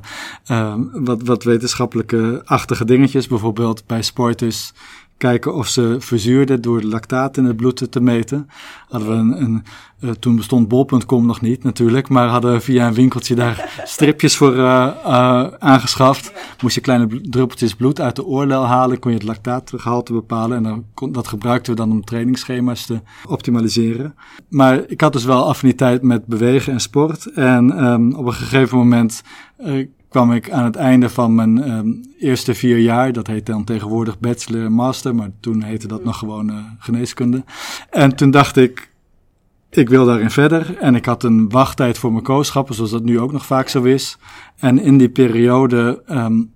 um, 0.51 0.89
wat, 0.93 1.21
wat 1.21 1.43
wetenschappelijke 1.43 2.41
achtige 2.45 2.85
dingetjes. 2.85 3.27
Bijvoorbeeld 3.27 3.83
bij 3.85 4.01
sporters 4.01 4.73
kijken 5.17 5.53
of 5.53 5.67
ze 5.67 5.95
verzuurden 5.99 6.61
door 6.61 6.81
de 6.81 6.87
lactaat 6.87 7.37
in 7.37 7.45
het 7.45 7.55
bloed 7.55 7.91
te 7.91 8.01
meten. 8.01 8.49
Hadden 8.89 9.09
we 9.09 9.15
een, 9.15 9.41
een 9.41 9.63
uh, 9.99 10.11
toen 10.11 10.35
bestond 10.35 10.67
bol.com 10.67 11.25
nog 11.25 11.41
niet 11.41 11.63
natuurlijk, 11.63 12.09
maar 12.09 12.27
hadden 12.27 12.51
we 12.51 12.59
via 12.59 12.87
een 12.87 12.93
winkeltje 12.93 13.35
daar 13.35 13.73
stripjes 13.83 14.37
voor 14.37 14.55
uh, 14.55 14.91
uh, 15.05 15.47
aangeschaft. 15.59 16.31
Moest 16.61 16.75
je 16.75 16.81
kleine 16.81 17.21
druppeltjes 17.21 17.75
bloed 17.75 18.01
uit 18.01 18.15
de 18.15 18.25
oorlel 18.25 18.65
halen, 18.65 18.99
kon 18.99 19.11
je 19.11 19.17
het 19.17 19.27
lactaatgehalte 19.27 20.13
bepalen 20.13 20.57
en 20.57 20.63
dan 20.63 20.85
kon, 20.93 21.11
dat 21.11 21.27
gebruikten 21.27 21.73
we 21.73 21.79
dan 21.79 21.91
om 21.91 22.03
trainingsschema's 22.03 22.85
te 22.85 23.01
optimaliseren. 23.27 24.15
Maar 24.49 24.83
ik 24.87 25.01
had 25.01 25.13
dus 25.13 25.25
wel 25.25 25.47
affiniteit 25.47 26.01
met 26.01 26.25
bewegen 26.25 26.73
en 26.73 26.79
sport 26.79 27.25
en 27.25 27.83
um, 27.83 28.13
op 28.13 28.25
een 28.25 28.33
gegeven 28.33 28.77
moment 28.77 29.23
kwam 30.15 30.31
ik 30.31 30.51
aan 30.51 30.63
het 30.63 30.75
einde 30.75 31.09
van 31.09 31.35
mijn 31.35 31.71
um, 31.71 32.01
eerste 32.19 32.53
vier 32.53 32.77
jaar. 32.77 33.13
Dat 33.13 33.27
heet 33.27 33.45
dan 33.45 33.63
tegenwoordig 33.63 34.19
bachelor 34.19 34.65
en 34.65 34.71
master, 34.71 35.15
maar 35.15 35.29
toen 35.39 35.63
heette 35.63 35.87
dat 35.87 36.03
nog 36.03 36.17
gewoon 36.17 36.49
uh, 36.49 36.57
geneeskunde. 36.79 37.43
En 37.89 38.15
toen 38.15 38.31
dacht 38.31 38.57
ik, 38.57 38.91
ik 39.69 39.89
wil 39.89 40.05
daarin 40.05 40.29
verder. 40.29 40.77
En 40.77 40.95
ik 40.95 41.05
had 41.05 41.23
een 41.23 41.49
wachttijd 41.49 41.97
voor 41.97 42.11
mijn 42.11 42.23
kooschappen, 42.23 42.75
zoals 42.75 42.91
dat 42.91 43.03
nu 43.03 43.19
ook 43.19 43.31
nog 43.31 43.45
vaak 43.45 43.67
zo 43.67 43.83
is. 43.83 44.17
En 44.59 44.79
in 44.79 44.97
die 44.97 45.09
periode 45.09 46.03
um, 46.09 46.51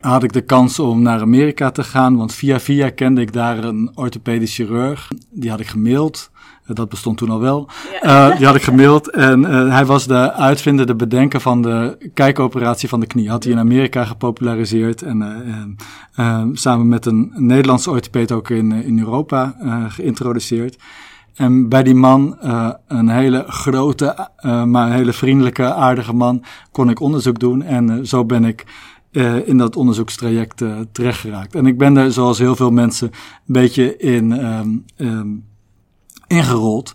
had 0.00 0.22
ik 0.22 0.32
de 0.32 0.44
kans 0.44 0.78
om 0.78 1.02
naar 1.02 1.20
Amerika 1.20 1.70
te 1.70 1.84
gaan, 1.84 2.16
want 2.16 2.34
via 2.34 2.60
via 2.60 2.90
kende 2.90 3.20
ik 3.20 3.32
daar 3.32 3.64
een 3.64 3.90
orthopedisch 3.94 4.54
chirurg. 4.54 5.10
Die 5.30 5.50
had 5.50 5.60
ik 5.60 5.66
gemaild. 5.66 6.30
Dat 6.66 6.88
bestond 6.88 7.18
toen 7.18 7.30
al 7.30 7.40
wel. 7.40 7.68
Ja. 8.02 8.30
Uh, 8.30 8.36
die 8.36 8.46
had 8.46 8.54
ik 8.54 8.62
gemaild. 8.62 9.10
En 9.10 9.40
uh, 9.40 9.72
hij 9.72 9.86
was 9.86 10.06
de 10.06 10.32
uitvinder, 10.32 10.86
de 10.86 10.94
bedenker 10.94 11.40
van 11.40 11.62
de 11.62 12.10
kijkoperatie 12.14 12.88
van 12.88 13.00
de 13.00 13.06
knie. 13.06 13.30
Had 13.30 13.44
hij 13.44 13.52
in 13.52 13.58
Amerika 13.58 14.04
gepopulariseerd. 14.04 15.02
En 15.02 15.22
uh, 16.16 16.42
samen 16.52 16.88
met 16.88 17.06
een 17.06 17.32
Nederlandse 17.34 17.90
orthopeed 17.90 18.32
ook 18.32 18.50
in, 18.50 18.72
in 18.72 18.98
Europa 18.98 19.56
geïntroduceerd. 19.88 20.78
En 21.34 21.68
bij 21.68 21.82
die 21.82 21.94
man, 21.94 22.36
een 22.88 23.08
hele 23.08 23.44
grote, 23.48 24.28
maar 24.42 24.86
een 24.86 24.92
hele 24.92 25.12
vriendelijke, 25.12 25.74
aardige 25.74 26.14
man, 26.14 26.44
kon 26.70 26.90
ik 26.90 27.00
onderzoek 27.00 27.38
doen. 27.38 27.62
En 27.62 28.06
zo 28.06 28.24
ben 28.24 28.44
ik 28.44 28.64
uh, 29.12 29.48
in 29.48 29.58
dat 29.58 29.76
onderzoekstraject 29.76 30.60
uh, 30.60 30.74
terechtgeraakt. 30.92 31.54
En 31.54 31.66
ik 31.66 31.78
ben 31.78 31.94
daar, 31.94 32.10
zoals 32.10 32.38
heel 32.38 32.56
veel 32.56 32.70
mensen, 32.70 33.06
een 33.06 33.52
beetje 33.52 33.96
in 33.96 34.44
um, 34.44 34.84
um, 34.96 35.44
ingerold. 36.32 36.94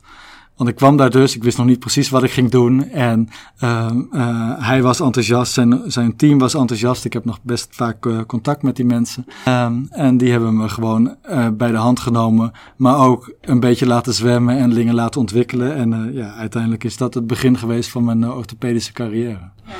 Want 0.55 0.69
ik 0.69 0.75
kwam 0.75 0.97
daar 0.97 1.09
dus, 1.09 1.35
ik 1.35 1.43
wist 1.43 1.57
nog 1.57 1.65
niet 1.65 1.79
precies 1.79 2.09
wat 2.09 2.23
ik 2.23 2.31
ging 2.31 2.51
doen. 2.51 2.89
En 2.89 3.29
uh, 3.63 3.91
uh, 4.11 4.51
hij 4.57 4.81
was 4.81 4.99
enthousiast, 4.99 5.53
zijn, 5.53 5.81
zijn 5.85 6.15
team 6.15 6.37
was 6.39 6.53
enthousiast. 6.53 7.05
Ik 7.05 7.13
heb 7.13 7.25
nog 7.25 7.39
best 7.41 7.67
vaak 7.75 8.05
uh, 8.05 8.21
contact 8.21 8.61
met 8.61 8.75
die 8.75 8.85
mensen. 8.85 9.25
Um, 9.47 9.87
en 9.89 10.17
die 10.17 10.31
hebben 10.31 10.57
me 10.57 10.69
gewoon 10.69 11.15
uh, 11.29 11.47
bij 11.49 11.71
de 11.71 11.77
hand 11.77 11.99
genomen. 11.99 12.51
Maar 12.77 12.99
ook 12.99 13.33
een 13.41 13.59
beetje 13.59 13.85
laten 13.85 14.13
zwemmen 14.13 14.57
en 14.57 14.69
dingen 14.69 14.95
laten 14.95 15.21
ontwikkelen. 15.21 15.75
En 15.75 16.13
ja, 16.13 16.33
uiteindelijk 16.33 16.83
is 16.83 16.97
dat 16.97 17.13
het 17.13 17.27
begin 17.27 17.57
geweest 17.57 17.89
van 17.89 18.03
mijn 18.03 18.31
orthopedische 18.31 18.93
carrière. 18.93 19.51
Ja. 19.65 19.73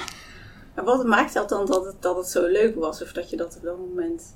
Maar 0.75 0.85
wat 0.85 1.05
maakt 1.05 1.33
dat 1.33 1.49
dan 1.49 1.65
dat 1.65 1.85
het, 1.85 1.95
dat 1.99 2.17
het 2.17 2.27
zo 2.27 2.45
leuk 2.47 2.75
was? 2.75 3.03
Of 3.03 3.11
dat 3.11 3.29
je 3.29 3.37
dat 3.37 3.55
op 3.57 3.63
dat 3.63 3.77
moment 3.77 4.35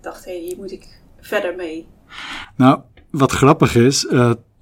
dacht, 0.00 0.24
hé, 0.24 0.32
hey, 0.32 0.40
hier 0.40 0.56
moet 0.56 0.72
ik 0.72 1.00
verder 1.20 1.56
mee? 1.56 1.86
Nou, 2.56 2.80
wat 3.10 3.32
grappig 3.32 3.74
is, 3.74 4.06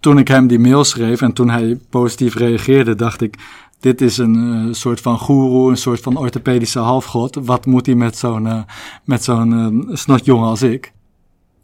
toen 0.00 0.18
ik 0.18 0.28
hem 0.28 0.46
die 0.46 0.58
mail 0.58 0.84
schreef 0.84 1.20
en 1.20 1.32
toen 1.32 1.50
hij 1.50 1.78
positief 1.90 2.34
reageerde, 2.34 2.94
dacht 2.94 3.20
ik, 3.20 3.38
dit 3.80 4.00
is 4.00 4.18
een 4.18 4.36
uh, 4.36 4.72
soort 4.74 5.00
van 5.00 5.18
goeroe, 5.18 5.70
een 5.70 5.76
soort 5.76 6.00
van 6.00 6.16
orthopedische 6.16 6.78
halfgod. 6.78 7.34
Wat 7.34 7.66
moet 7.66 7.86
hij 7.86 7.94
met 7.94 8.16
zo'n 8.16 8.46
uh, 8.46 8.62
met 9.04 9.24
zo'n 9.24 9.52
uh, 9.52 9.94
snotjongen 9.96 10.48
als 10.48 10.62
ik? 10.62 10.92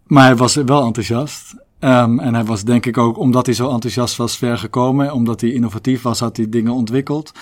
Maar 0.07 0.25
hij 0.25 0.37
was 0.37 0.55
wel 0.55 0.85
enthousiast. 0.85 1.55
Um, 1.81 2.21
en 2.21 2.35
hij 2.35 2.45
was 2.45 2.65
denk 2.65 2.87
ik 2.87 2.99
ook, 2.99 3.19
omdat 3.19 3.47
hij 3.47 3.55
zo 3.55 3.71
enthousiast 3.71 4.17
was, 4.17 4.37
ver 4.37 4.59
gekomen. 4.59 5.13
Omdat 5.13 5.41
hij 5.41 5.51
innovatief 5.51 6.03
was, 6.03 6.21
had 6.21 6.37
hij 6.37 6.49
dingen 6.49 6.73
ontwikkeld. 6.73 7.33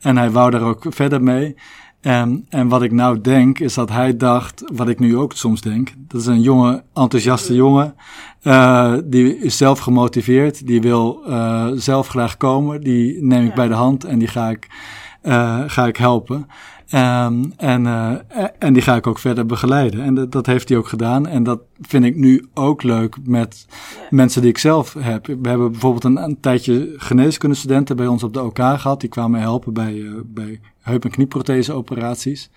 En 0.00 0.16
hij 0.16 0.30
wou 0.30 0.50
daar 0.50 0.62
ook 0.62 0.84
verder 0.88 1.22
mee. 1.22 1.56
En, 2.02 2.46
en 2.48 2.68
wat 2.68 2.82
ik 2.82 2.92
nou 2.92 3.20
denk, 3.20 3.58
is 3.58 3.74
dat 3.74 3.90
hij 3.90 4.16
dacht, 4.16 4.64
wat 4.74 4.88
ik 4.88 4.98
nu 4.98 5.16
ook 5.16 5.32
soms 5.32 5.60
denk, 5.60 5.92
dat 5.96 6.20
is 6.20 6.26
een 6.26 6.40
jonge, 6.40 6.82
enthousiaste 6.94 7.54
jongen, 7.54 7.94
uh, 8.42 8.94
die 9.04 9.38
is 9.38 9.56
zelf 9.56 9.78
gemotiveerd, 9.78 10.66
die 10.66 10.80
wil 10.80 11.22
uh, 11.26 11.68
zelf 11.74 12.08
graag 12.08 12.36
komen, 12.36 12.80
die 12.80 13.22
neem 13.24 13.46
ik 13.46 13.54
bij 13.54 13.68
de 13.68 13.74
hand 13.74 14.04
en 14.04 14.18
die 14.18 14.28
ga 14.28 14.50
ik, 14.50 14.66
uh, 15.22 15.60
ga 15.66 15.86
ik 15.86 15.96
helpen. 15.96 16.46
Um, 16.94 17.52
en, 17.56 17.86
en 18.58 18.72
die 18.72 18.82
ga 18.82 18.96
ik 18.96 19.06
ook 19.06 19.18
verder 19.18 19.46
begeleiden. 19.46 20.02
En 20.02 20.14
dat, 20.14 20.32
dat 20.32 20.46
heeft 20.46 20.68
hij 20.68 20.78
ook 20.78 20.88
gedaan. 20.88 21.26
En 21.26 21.42
dat 21.42 21.60
vind 21.80 22.04
ik 22.04 22.16
nu 22.16 22.46
ook 22.54 22.82
leuk 22.82 23.16
met 23.24 23.66
mensen 24.10 24.40
die 24.40 24.50
ik 24.50 24.58
zelf 24.58 24.96
heb. 24.98 25.26
We 25.26 25.48
hebben 25.48 25.70
bijvoorbeeld 25.70 26.04
een, 26.04 26.22
een 26.22 26.40
tijdje 26.40 26.94
geneeskundestudenten 26.96 27.96
bij 27.96 28.06
ons 28.06 28.22
op 28.22 28.34
de 28.34 28.42
OK 28.42 28.58
gehad. 28.58 29.00
Die 29.00 29.08
kwamen 29.08 29.40
helpen 29.40 29.72
bij, 29.72 30.04
bij 30.24 30.60
heup- 30.82 31.04
en 31.04 31.10
knieprothese 31.10 31.72
operaties. 31.72 32.50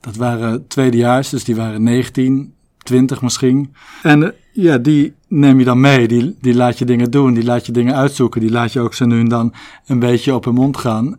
Dat 0.00 0.16
waren 0.16 0.66
tweedejaars, 0.66 1.28
dus 1.28 1.44
die 1.44 1.56
waren 1.56 1.82
19, 1.82 2.54
20 2.78 3.22
misschien. 3.22 3.74
En 4.02 4.22
uh, 4.22 4.28
ja, 4.52 4.78
die 4.78 5.14
neem 5.28 5.58
je 5.58 5.64
dan 5.64 5.80
mee. 5.80 6.08
Die, 6.08 6.36
die 6.40 6.54
laat 6.54 6.78
je 6.78 6.84
dingen 6.84 7.10
doen, 7.10 7.34
die 7.34 7.44
laat 7.44 7.66
je 7.66 7.72
dingen 7.72 7.94
uitzoeken. 7.94 8.40
Die 8.40 8.50
laat 8.50 8.72
je 8.72 8.80
ook 8.80 8.94
zo 8.94 9.04
nu 9.06 9.20
en 9.20 9.28
dan 9.28 9.54
een 9.86 9.98
beetje 9.98 10.34
op 10.34 10.44
hun 10.44 10.54
mond 10.54 10.76
gaan. 10.76 11.18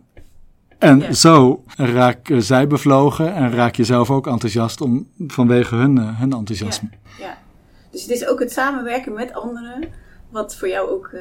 En 0.78 0.98
ja. 0.98 1.12
zo 1.12 1.64
raak 1.76 2.30
zij 2.38 2.66
bevlogen 2.66 3.34
en 3.34 3.52
raak 3.52 3.74
je 3.74 3.84
zelf 3.84 4.10
ook 4.10 4.26
enthousiast 4.26 4.80
om, 4.80 5.08
vanwege 5.26 5.74
hun, 5.74 5.96
uh, 5.96 6.18
hun 6.18 6.32
enthousiasme. 6.32 6.88
Ja, 7.18 7.24
ja, 7.24 7.38
Dus 7.90 8.02
het 8.02 8.10
is 8.10 8.26
ook 8.26 8.38
het 8.38 8.52
samenwerken 8.52 9.12
met 9.12 9.34
anderen 9.34 9.88
wat 10.30 10.56
voor 10.56 10.68
jou 10.68 10.90
ook 10.90 11.10
uh, 11.14 11.20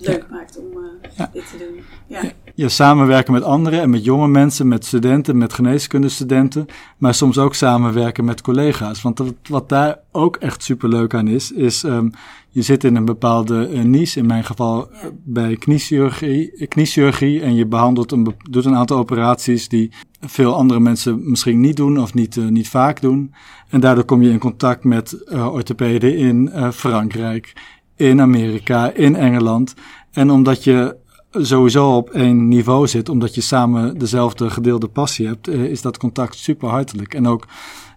leuk 0.00 0.26
ja. 0.28 0.36
maakt 0.36 0.58
om 0.58 0.66
uh, 0.78 1.26
dit 1.32 1.50
te 1.50 1.56
doen. 1.58 1.82
Ja. 2.06 2.32
Je 2.54 2.68
samenwerken 2.68 3.32
met 3.32 3.42
anderen 3.42 3.80
en 3.80 3.90
met 3.90 4.04
jonge 4.04 4.28
mensen, 4.28 4.68
met 4.68 4.84
studenten, 4.84 5.38
met 5.38 5.52
geneeskundestudenten, 5.52 6.66
maar 6.98 7.14
soms 7.14 7.38
ook 7.38 7.54
samenwerken 7.54 8.24
met 8.24 8.40
collega's. 8.40 9.02
Want 9.02 9.18
wat, 9.18 9.34
wat 9.48 9.68
daar 9.68 9.98
ook 10.12 10.36
echt 10.36 10.62
superleuk 10.62 11.14
aan 11.14 11.28
is, 11.28 11.52
is 11.52 11.82
um, 11.82 12.10
je 12.48 12.62
zit 12.62 12.84
in 12.84 12.96
een 12.96 13.04
bepaalde 13.04 13.70
uh, 13.72 13.82
niche, 13.82 14.18
in 14.18 14.26
mijn 14.26 14.44
geval 14.44 14.90
uh, 14.90 14.98
bij 15.24 15.56
kniechirurgie, 15.56 16.66
kniechirurgie, 16.68 17.42
en 17.42 17.54
je 17.54 17.66
behandelt 17.66 18.12
een, 18.12 18.34
doet 18.50 18.64
een 18.64 18.76
aantal 18.76 18.98
operaties 18.98 19.68
die 19.68 19.92
veel 20.20 20.54
andere 20.54 20.80
mensen 20.80 21.30
misschien 21.30 21.60
niet 21.60 21.76
doen 21.76 22.00
of 22.00 22.14
niet, 22.14 22.36
niet 22.36 22.68
vaak 22.68 23.00
doen. 23.00 23.34
En 23.68 23.80
daardoor 23.80 24.04
kom 24.04 24.22
je 24.22 24.30
in 24.30 24.38
contact 24.38 24.84
met 24.84 25.32
orthopeden 25.32 26.16
in 26.16 26.50
Frankrijk, 26.72 27.52
in 28.00 28.20
Amerika, 28.20 28.92
in 28.94 29.16
Engeland. 29.16 29.74
En 30.10 30.30
omdat 30.30 30.64
je 30.64 30.96
sowieso 31.30 31.96
op 31.96 32.10
één 32.10 32.48
niveau 32.48 32.86
zit, 32.86 33.08
omdat 33.08 33.34
je 33.34 33.40
samen 33.40 33.98
dezelfde 33.98 34.50
gedeelde 34.50 34.88
passie 34.88 35.26
hebt, 35.26 35.48
uh, 35.48 35.64
is 35.64 35.82
dat 35.82 35.98
contact 35.98 36.36
super 36.36 36.68
hartelijk. 36.68 37.14
En 37.14 37.26
ook 37.26 37.46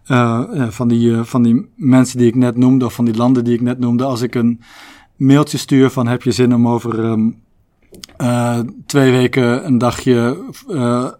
uh, 0.07 0.43
van, 0.69 0.87
die, 0.87 1.15
van 1.15 1.43
die 1.43 1.69
mensen 1.75 2.17
die 2.17 2.27
ik 2.27 2.35
net 2.35 2.57
noemde, 2.57 2.85
of 2.85 2.93
van 2.93 3.05
die 3.05 3.15
landen 3.15 3.43
die 3.43 3.53
ik 3.53 3.61
net 3.61 3.79
noemde, 3.79 4.03
als 4.03 4.21
ik 4.21 4.35
een 4.35 4.61
mailtje 5.15 5.57
stuur 5.57 5.89
van 5.89 6.07
heb 6.07 6.23
je 6.23 6.31
zin 6.31 6.53
om 6.53 6.67
over 6.67 7.17
uh, 8.21 8.59
twee 8.85 9.11
weken 9.11 9.65
een 9.65 9.77
dagje 9.77 10.37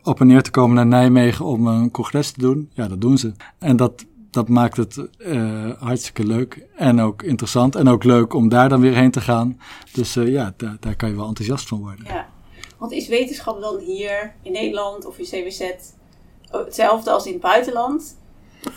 op 0.04 0.20
en 0.20 0.28
neer 0.28 0.42
te 0.42 0.52
komen 0.52 0.76
naar 0.76 0.86
Nijmegen 0.86 1.46
om 1.46 1.68
een 1.68 1.92
congres 1.92 2.32
te 2.32 2.40
doen, 2.40 2.70
ja, 2.74 2.88
dat 2.88 3.02
doen 3.02 3.18
ze. 3.18 3.32
En 3.60 3.76
dat, 3.76 4.06
dat 4.34 4.50
maakt 4.50 4.78
het 4.78 5.08
uh, 5.18 5.70
hartstikke 5.80 6.26
leuk 6.26 6.66
en 6.76 7.00
ook 7.00 7.24
interessant 7.24 7.76
en 7.76 7.88
ook 7.88 8.04
leuk 8.04 8.34
om 8.34 8.50
daar 8.50 8.70
dan 8.70 8.82
weer 8.82 8.96
heen 8.96 9.12
te 9.12 9.22
gaan. 9.22 9.60
Dus 9.94 10.14
ja, 10.14 10.54
daar, 10.58 10.78
daar 10.80 10.96
kan 10.96 11.10
je 11.10 11.16
wel 11.16 11.28
enthousiast 11.28 11.68
van 11.68 11.80
worden. 11.80 12.06
Ja, 12.06 12.30
want 12.78 12.92
is 12.92 13.08
wetenschap 13.08 13.62
dan 13.62 13.78
hier 13.78 14.36
in 14.42 14.52
Nederland 14.52 15.06
of 15.06 15.18
in 15.18 15.26
CWZ 15.26 15.72
hetzelfde 16.50 17.12
als 17.12 17.26
in 17.26 17.32
het 17.32 17.42
buitenland? 17.42 18.18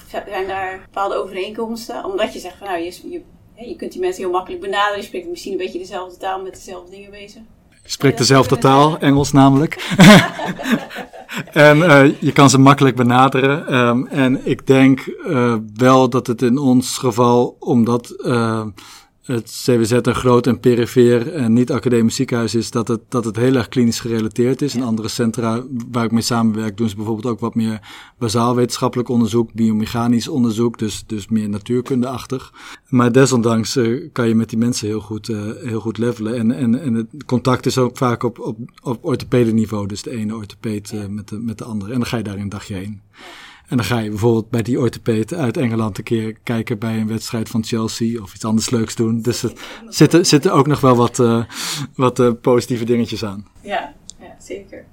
Zijn 0.09 0.47
daar 0.47 0.81
bepaalde 0.81 1.15
overeenkomsten? 1.15 2.05
Omdat 2.05 2.33
je 2.33 2.39
zegt 2.39 2.57
van 2.57 2.67
nou, 2.67 2.81
je, 2.81 3.11
je, 3.11 3.23
je 3.69 3.77
kunt 3.77 3.93
die 3.93 4.01
mensen 4.01 4.23
heel 4.23 4.33
makkelijk 4.33 4.63
benaderen. 4.63 4.99
Je 4.99 5.07
spreekt 5.07 5.29
misschien 5.29 5.53
een 5.53 5.59
beetje 5.59 5.79
dezelfde 5.79 6.17
taal 6.17 6.43
met 6.43 6.55
dezelfde 6.55 6.91
dingen 6.91 7.11
bezig. 7.11 7.43
Spreekt 7.87 8.19
dezelfde 8.19 8.59
taal, 8.59 8.99
Engels 8.99 9.33
namelijk. 9.33 9.75
en 11.53 11.79
uh, 11.79 12.21
je 12.21 12.33
kan 12.33 12.51
ze 12.51 12.59
makkelijk 12.59 12.97
benaderen. 12.97 13.75
Um, 13.75 14.07
en 14.07 14.47
ik 14.47 14.67
denk 14.67 15.07
uh, 15.07 15.55
wel 15.75 16.09
dat 16.09 16.27
het 16.27 16.43
in 16.43 16.59
ons 16.59 16.99
geval, 16.99 17.57
omdat 17.59 18.15
uh, 18.19 18.63
het 19.27 19.63
CWZ 19.65 19.91
een 19.93 20.15
groot 20.15 20.47
en 20.47 20.61
perifeer 20.61 21.33
en 21.33 21.53
niet 21.53 21.73
academisch 21.73 22.15
ziekenhuis 22.15 22.55
is, 22.55 22.71
dat 22.71 22.89
het, 22.89 23.01
dat 23.09 23.25
het 23.25 23.37
heel 23.37 23.55
erg 23.55 23.69
klinisch 23.69 24.01
gerelateerd 24.01 24.63
is. 24.63 24.75
En 24.75 24.83
andere 24.83 25.09
centra 25.09 25.65
waar 25.91 26.05
ik 26.05 26.11
mee 26.11 26.23
samenwerk 26.23 26.77
doen 26.77 26.89
ze 26.89 26.97
bijvoorbeeld 26.97 27.27
ook 27.27 27.41
wat 27.41 27.55
meer 27.55 27.81
bazaal 28.19 28.55
wetenschappelijk 28.55 29.09
onderzoek, 29.09 29.53
biomechanisch 29.53 30.29
onderzoek, 30.29 30.79
dus, 30.79 31.05
dus 31.07 31.29
meer 31.29 31.49
natuurkundeachtig. 31.49 32.53
Maar 32.89 33.13
desondanks 33.13 33.77
uh, 33.77 34.09
kan 34.13 34.29
je 34.29 34.35
met 34.35 34.49
die 34.49 34.59
mensen 34.59 34.87
heel 34.87 35.01
goed, 35.01 35.29
uh, 35.29 35.51
heel 35.63 35.81
goed 35.81 35.99
levelen. 35.99 36.37
En, 36.37 36.53
en, 36.53 36.81
en 36.81 36.95
het 36.95 37.25
contact 37.27 37.67
is 37.67 37.79
ook 37.79 37.97
vaak 37.97 38.23
op, 38.23 38.39
op, 38.39 38.59
op 38.83 39.05
orthopedeniveau, 39.05 39.87
dus 39.87 40.03
de 40.03 40.11
ene 40.11 40.37
orthopeed 40.37 40.93
uh, 40.93 41.07
met, 41.07 41.29
de, 41.29 41.39
met 41.39 41.59
de 41.59 41.65
andere. 41.65 41.93
En 41.93 41.99
dan 41.99 42.09
ga 42.09 42.17
je 42.17 42.23
daar 42.23 42.37
een 42.37 42.49
dagje 42.49 42.75
heen. 42.75 43.01
En 43.69 43.77
dan 43.77 43.87
ga 43.87 43.99
je 43.99 44.09
bijvoorbeeld 44.09 44.51
bij 44.51 44.63
die 44.63 44.81
orthopeed 44.81 45.35
uit 45.35 45.57
Engeland 45.57 45.99
een 45.99 46.05
keer 46.05 46.37
kijken 46.43 46.79
bij 46.79 46.97
een 46.97 47.09
wedstrijd 47.09 47.49
van 47.49 47.65
Chelsea 47.65 48.23
of 48.23 48.35
iets 48.35 48.45
anders 48.45 48.71
leuks 48.71 48.95
doen. 48.95 49.21
Dus 49.21 49.43
er 49.43 49.53
zitten, 49.89 50.27
zitten 50.27 50.53
ook 50.53 50.67
nog 50.67 50.81
wel 50.81 50.97
wat, 50.97 51.19
uh, 51.19 51.45
wat 51.95 52.19
uh, 52.19 52.33
positieve 52.41 52.85
dingetjes 52.85 53.25
aan. 53.25 53.47
Ja, 53.61 53.95
ja 54.21 54.37
zeker. 54.39 54.85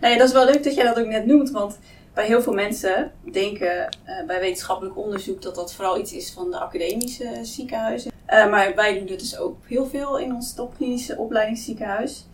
Nou 0.00 0.12
ja, 0.12 0.18
dat 0.18 0.28
is 0.28 0.34
wel 0.34 0.44
leuk 0.44 0.64
dat 0.64 0.74
jij 0.74 0.84
dat 0.84 0.98
ook 0.98 1.06
net 1.06 1.26
noemt, 1.26 1.50
want 1.50 1.78
bij 2.14 2.26
heel 2.26 2.42
veel 2.42 2.52
mensen 2.52 3.12
denken 3.32 3.96
uh, 4.06 4.26
bij 4.26 4.40
wetenschappelijk 4.40 4.96
onderzoek 4.96 5.42
dat 5.42 5.54
dat 5.54 5.74
vooral 5.74 5.98
iets 5.98 6.12
is 6.12 6.30
van 6.30 6.50
de 6.50 6.58
academische 6.58 7.38
ziekenhuizen. 7.42 8.12
maar 8.26 8.72
wij 8.74 8.98
doen 8.98 9.06
dit 9.06 9.20
dus 9.20 9.38
ook 9.38 9.56
heel 9.66 9.86
veel 9.86 10.18
in 10.18 10.34
ons 10.34 10.54
topklinische 10.54 11.16
opleidingsziekenhuis. 11.16 12.26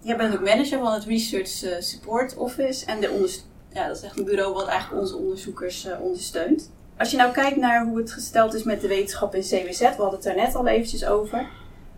Jij 0.00 0.16
bent 0.16 0.34
ook 0.34 0.44
manager 0.44 0.78
van 0.78 0.92
het 0.92 1.04
Research 1.04 1.82
Support 1.84 2.36
Office 2.36 2.86
en 2.86 3.00
de 3.00 3.10
ondersteuning 3.10 3.51
ja, 3.74 3.86
dat 3.86 3.96
is 3.96 4.02
echt 4.02 4.18
een 4.18 4.24
bureau 4.24 4.54
wat 4.54 4.66
eigenlijk 4.66 5.00
onze 5.00 5.16
onderzoekers 5.16 5.86
uh, 5.86 6.00
ondersteunt. 6.00 6.70
Als 6.98 7.10
je 7.10 7.16
nou 7.16 7.32
kijkt 7.32 7.56
naar 7.56 7.86
hoe 7.86 7.98
het 7.98 8.12
gesteld 8.12 8.54
is 8.54 8.62
met 8.62 8.80
de 8.80 8.88
wetenschap 8.88 9.34
in 9.34 9.40
CWZ, 9.40 9.80
we 9.80 9.86
hadden 9.86 10.10
het 10.10 10.22
daar 10.22 10.36
net 10.36 10.54
al 10.54 10.66
eventjes 10.66 11.04
over. 11.04 11.48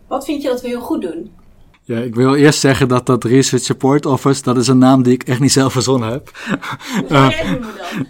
Wat 0.07 0.25
vind 0.25 0.41
je 0.41 0.47
dat 0.47 0.61
we 0.61 0.67
heel 0.67 0.81
goed 0.81 1.01
doen? 1.01 1.35
Ja, 1.87 1.99
ik 1.99 2.15
wil 2.15 2.35
eerst 2.35 2.59
zeggen 2.59 2.87
dat 2.87 3.05
dat 3.05 3.23
Research 3.23 3.63
Support 3.63 4.05
Office, 4.05 4.41
dat 4.41 4.57
is 4.57 4.67
een 4.67 4.77
naam 4.77 5.03
die 5.03 5.13
ik 5.13 5.23
echt 5.23 5.39
niet 5.39 5.51
zelf 5.51 5.73
verzonnen 5.73 6.09
heb. 6.09 6.31
Uh, 7.09 7.29
dan? 7.29 7.65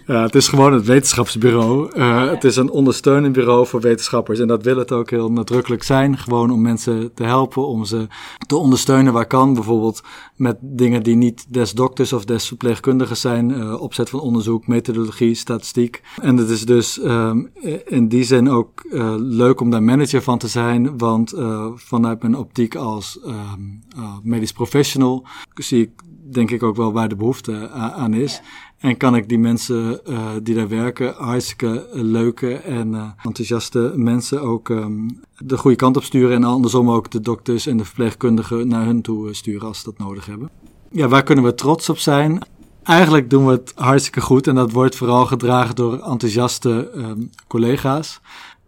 Ja, 0.06 0.22
het 0.22 0.34
is 0.34 0.48
gewoon 0.48 0.72
het 0.72 0.86
wetenschapsbureau. 0.86 1.88
Uh, 1.88 1.96
ja. 1.96 2.28
Het 2.28 2.44
is 2.44 2.56
een 2.56 2.70
ondersteunend 2.70 3.32
bureau 3.32 3.66
voor 3.66 3.80
wetenschappers. 3.80 4.38
En 4.38 4.46
dat 4.46 4.62
wil 4.62 4.76
het 4.76 4.92
ook 4.92 5.10
heel 5.10 5.32
nadrukkelijk 5.32 5.82
zijn. 5.82 6.18
Gewoon 6.18 6.50
om 6.50 6.60
mensen 6.60 7.10
te 7.14 7.24
helpen, 7.24 7.66
om 7.66 7.84
ze 7.84 8.06
te 8.46 8.56
ondersteunen 8.56 9.12
waar 9.12 9.26
kan. 9.26 9.54
Bijvoorbeeld 9.54 10.02
met 10.36 10.56
dingen 10.60 11.02
die 11.02 11.16
niet 11.16 11.46
des 11.48 11.72
dokters 11.72 12.12
of 12.12 12.24
des 12.24 12.46
verpleegkundigen 12.46 13.16
zijn. 13.16 13.50
Uh, 13.50 13.80
opzet 13.80 14.10
van 14.10 14.20
onderzoek, 14.20 14.66
methodologie, 14.66 15.34
statistiek. 15.34 16.02
En 16.20 16.36
het 16.36 16.48
is 16.48 16.64
dus 16.64 17.04
um, 17.04 17.50
in 17.84 18.08
die 18.08 18.24
zin 18.24 18.50
ook 18.50 18.84
leuk 19.18 19.60
om 19.60 19.70
daar 19.70 19.82
manager 19.82 20.22
van 20.22 20.38
te 20.38 20.48
zijn. 20.48 20.98
Want 20.98 21.34
vanuit 21.74 22.22
mijn 22.22 22.36
optiek 22.36 22.74
als 22.74 23.18
um, 23.26 23.65
uh, 23.98 24.16
medisch 24.22 24.52
professional 24.52 25.26
zie 25.54 25.82
ik 25.82 25.90
denk 26.30 26.50
ik 26.50 26.62
ook 26.62 26.76
wel 26.76 26.92
waar 26.92 27.08
de 27.08 27.16
behoefte 27.16 27.70
aan 27.70 28.14
is. 28.14 28.32
Ja. 28.32 28.40
En 28.78 28.96
kan 28.96 29.16
ik 29.16 29.28
die 29.28 29.38
mensen 29.38 30.00
uh, 30.08 30.30
die 30.42 30.54
daar 30.54 30.68
werken, 30.68 31.14
hartstikke 31.16 31.88
leuke 31.92 32.54
en 32.54 32.92
uh, 32.92 33.10
enthousiaste 33.22 33.92
mensen 33.96 34.42
ook 34.42 34.68
um, 34.68 35.20
de 35.38 35.58
goede 35.58 35.76
kant 35.76 35.96
op 35.96 36.02
sturen. 36.04 36.36
En 36.36 36.44
andersom 36.44 36.90
ook 36.90 37.10
de 37.10 37.20
dokters 37.20 37.66
en 37.66 37.76
de 37.76 37.84
verpleegkundigen 37.84 38.68
naar 38.68 38.84
hun 38.84 39.02
toe 39.02 39.34
sturen 39.34 39.68
als 39.68 39.78
ze 39.78 39.84
dat 39.84 39.98
nodig 39.98 40.26
hebben. 40.26 40.50
Ja, 40.90 41.08
waar 41.08 41.22
kunnen 41.22 41.44
we 41.44 41.54
trots 41.54 41.88
op 41.88 41.98
zijn? 41.98 42.42
Eigenlijk 42.82 43.30
doen 43.30 43.46
we 43.46 43.52
het 43.52 43.72
hartstikke 43.74 44.20
goed 44.20 44.46
en 44.46 44.54
dat 44.54 44.72
wordt 44.72 44.96
vooral 44.96 45.26
gedragen 45.26 45.74
door 45.74 45.92
enthousiaste 45.92 46.90
um, 46.96 47.30
collega's. 47.46 48.20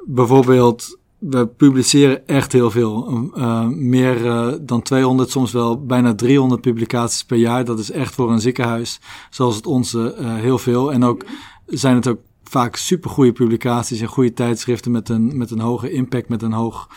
Bijvoorbeeld 0.07 0.98
we 1.19 1.47
publiceren 1.47 2.27
echt 2.27 2.53
heel 2.53 2.71
veel. 2.71 3.31
Uh, 3.37 3.67
meer 3.67 4.25
uh, 4.25 4.53
dan 4.61 4.83
200, 4.83 5.31
soms 5.31 5.53
wel 5.53 5.87
bijna 5.87 6.15
300 6.15 6.61
publicaties 6.61 7.25
per 7.25 7.37
jaar. 7.37 7.65
Dat 7.65 7.79
is 7.79 7.91
echt 7.91 8.15
voor 8.15 8.31
een 8.31 8.41
ziekenhuis 8.41 9.01
zoals 9.31 9.57
het 9.57 9.67
onze 9.67 10.17
uh, 10.21 10.35
heel 10.35 10.59
veel. 10.59 10.93
En 10.93 11.05
ook 11.05 11.25
zijn 11.67 11.95
het 11.95 12.09
ook 12.09 12.19
vaak 12.45 12.77
supergoeie 12.77 13.33
publicaties 13.33 14.01
en 14.01 14.07
goede 14.07 14.33
tijdschriften 14.33 14.91
met 14.91 15.09
een, 15.09 15.37
met 15.37 15.51
een 15.51 15.61
hoge 15.61 15.91
impact, 15.91 16.29
met 16.29 16.43
een 16.43 16.53
hoog 16.53 16.89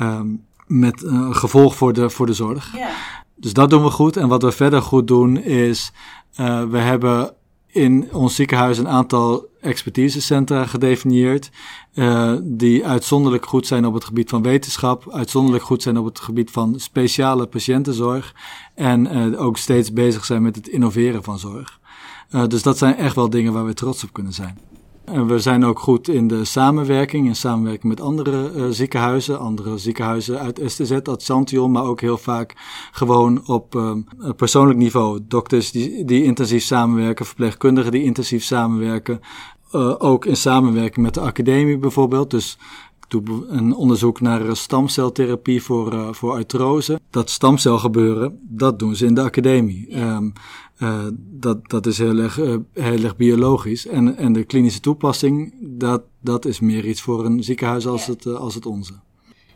um, 0.00 0.44
met 0.66 1.04
een 1.04 1.34
gevolg 1.34 1.76
voor 1.76 1.92
de, 1.92 2.10
voor 2.10 2.26
de 2.26 2.32
zorg. 2.32 2.72
Yeah. 2.74 2.88
Dus 3.36 3.52
dat 3.52 3.70
doen 3.70 3.82
we 3.82 3.90
goed. 3.90 4.16
En 4.16 4.28
wat 4.28 4.42
we 4.42 4.52
verder 4.52 4.82
goed 4.82 5.08
doen 5.08 5.36
is, 5.36 5.92
we 6.70 6.78
hebben 6.78 7.34
in 7.66 8.08
ons 8.12 8.34
ziekenhuis 8.34 8.78
een 8.78 8.88
aantal 8.88 9.49
expertisecentra 9.60 10.66
gedefinieerd. 10.66 11.50
Uh, 11.94 12.34
die 12.42 12.86
uitzonderlijk 12.86 13.46
goed 13.46 13.66
zijn 13.66 13.86
op 13.86 13.94
het 13.94 14.04
gebied 14.04 14.30
van 14.30 14.42
wetenschap, 14.42 15.12
uitzonderlijk 15.12 15.64
goed 15.64 15.82
zijn 15.82 15.98
op 15.98 16.04
het 16.04 16.20
gebied 16.20 16.50
van 16.50 16.80
speciale 16.80 17.46
patiëntenzorg. 17.46 18.34
En 18.74 19.16
uh, 19.16 19.40
ook 19.40 19.56
steeds 19.56 19.92
bezig 19.92 20.24
zijn 20.24 20.42
met 20.42 20.56
het 20.56 20.68
innoveren 20.68 21.22
van 21.22 21.38
zorg. 21.38 21.80
dus 22.48 22.62
dat 22.62 22.78
zijn 22.78 22.96
echt 22.96 23.14
wel 23.14 23.30
dingen 23.30 23.52
waar 23.52 23.64
we 23.64 23.74
trots 23.74 24.04
op 24.04 24.12
kunnen 24.12 24.32
zijn. 24.32 24.58
En 25.04 25.26
we 25.26 25.38
zijn 25.38 25.64
ook 25.64 25.78
goed 25.78 26.08
in 26.08 26.28
de 26.28 26.44
samenwerking, 26.44 27.26
in 27.26 27.36
samenwerking 27.36 27.84
met 27.84 28.00
andere 28.00 28.52
uh, 28.56 28.66
ziekenhuizen, 28.70 29.38
andere 29.38 29.78
ziekenhuizen 29.78 30.38
uit 30.38 30.60
STZ, 30.66 30.90
uit 30.90 31.22
Santion, 31.22 31.70
maar 31.70 31.84
ook 31.84 32.00
heel 32.00 32.18
vaak 32.18 32.54
gewoon 32.92 33.46
op 33.46 33.74
uh, 33.74 33.92
persoonlijk 34.36 34.78
niveau. 34.78 35.20
Dokters 35.28 35.70
die, 35.70 36.04
die 36.04 36.24
intensief 36.24 36.62
samenwerken, 36.62 37.26
verpleegkundigen 37.26 37.92
die 37.92 38.02
intensief 38.02 38.44
samenwerken, 38.44 39.20
uh, 39.74 39.94
ook 39.98 40.24
in 40.24 40.36
samenwerking 40.36 41.04
met 41.04 41.14
de 41.14 41.20
academie 41.20 41.78
bijvoorbeeld. 41.78 42.30
Dus 42.30 42.58
ik 43.00 43.24
doe 43.24 43.46
een 43.48 43.74
onderzoek 43.74 44.20
naar 44.20 44.56
stamceltherapie 44.56 45.62
voor, 45.62 45.94
uh, 45.94 46.08
voor 46.12 46.32
artrose. 46.32 47.00
Dat 47.10 47.30
stamcelgebeuren, 47.30 48.38
dat 48.42 48.78
doen 48.78 48.94
ze 48.94 49.06
in 49.06 49.14
de 49.14 49.22
academie. 49.22 50.00
Um, 50.00 50.32
uh, 50.82 51.06
dat, 51.16 51.68
dat 51.68 51.86
is 51.86 51.98
heel 51.98 52.18
erg, 52.18 52.38
uh, 52.38 52.56
heel 52.74 53.02
erg 53.04 53.16
biologisch. 53.16 53.86
En, 53.86 54.16
en 54.16 54.32
de 54.32 54.44
klinische 54.44 54.80
toepassing, 54.80 55.54
dat, 55.60 56.02
dat 56.20 56.44
is 56.44 56.60
meer 56.60 56.84
iets 56.84 57.00
voor 57.00 57.24
een 57.24 57.42
ziekenhuis 57.42 57.86
als, 57.86 58.06
het, 58.06 58.24
uh, 58.24 58.34
als 58.34 58.54
het 58.54 58.66
onze. 58.66 58.92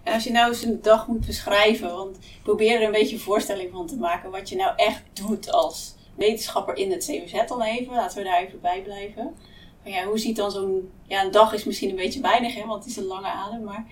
En 0.02 0.12
als 0.12 0.24
je 0.24 0.30
nou 0.30 0.48
eens 0.48 0.64
een 0.64 0.78
dag 0.82 1.08
moet 1.08 1.26
beschrijven, 1.26 1.92
want 1.92 2.18
probeer 2.42 2.80
er 2.80 2.86
een 2.86 2.92
beetje 2.92 3.14
een 3.14 3.20
voorstelling 3.20 3.70
van 3.72 3.86
te 3.86 3.96
maken 3.96 4.30
wat 4.30 4.48
je 4.48 4.56
nou 4.56 4.72
echt 4.76 5.02
doet 5.12 5.52
als 5.52 5.94
wetenschapper 6.16 6.76
in 6.76 6.90
het 6.90 7.06
COZ 7.06 7.46
dan 7.48 7.62
even. 7.62 7.94
Laten 7.94 8.18
we 8.18 8.24
daar 8.24 8.42
even 8.42 8.60
bij 8.60 8.82
blijven. 8.82 9.34
Maar 9.82 9.92
ja, 9.92 10.04
hoe 10.04 10.18
ziet 10.18 10.36
dan 10.36 10.50
zo'n, 10.50 10.90
ja 11.06 11.24
een 11.24 11.30
dag 11.30 11.52
is 11.52 11.64
misschien 11.64 11.90
een 11.90 11.96
beetje 11.96 12.20
weinig 12.20 12.54
hè, 12.54 12.66
want 12.66 12.82
het 12.82 12.92
is 12.92 12.96
een 12.96 13.04
lange 13.04 13.26
adem, 13.26 13.64
maar 13.64 13.86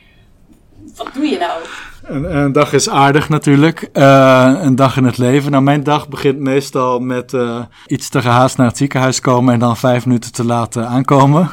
wat 0.97 1.15
doe 1.15 1.27
je 1.27 1.39
nou? 1.39 1.61
Een, 2.03 2.37
een 2.37 2.53
dag 2.53 2.73
is 2.73 2.89
aardig 2.89 3.29
natuurlijk. 3.29 3.89
Uh, 3.93 4.53
een 4.61 4.75
dag 4.75 4.97
in 4.97 5.05
het 5.05 5.19
leven. 5.19 5.51
Nou, 5.51 5.63
mijn 5.63 5.83
dag 5.83 6.09
begint 6.09 6.39
meestal 6.39 7.01
met 7.01 7.33
uh, 7.33 7.63
iets 7.87 8.09
te 8.09 8.23
gehaast 8.23 8.57
naar 8.57 8.67
het 8.67 8.77
ziekenhuis 8.77 9.21
komen 9.21 9.55
en 9.55 9.61
dan 9.61 9.77
vijf 9.77 10.07
minuten 10.07 10.33
te 10.33 10.45
laten 10.45 10.89
aankomen. 10.89 11.51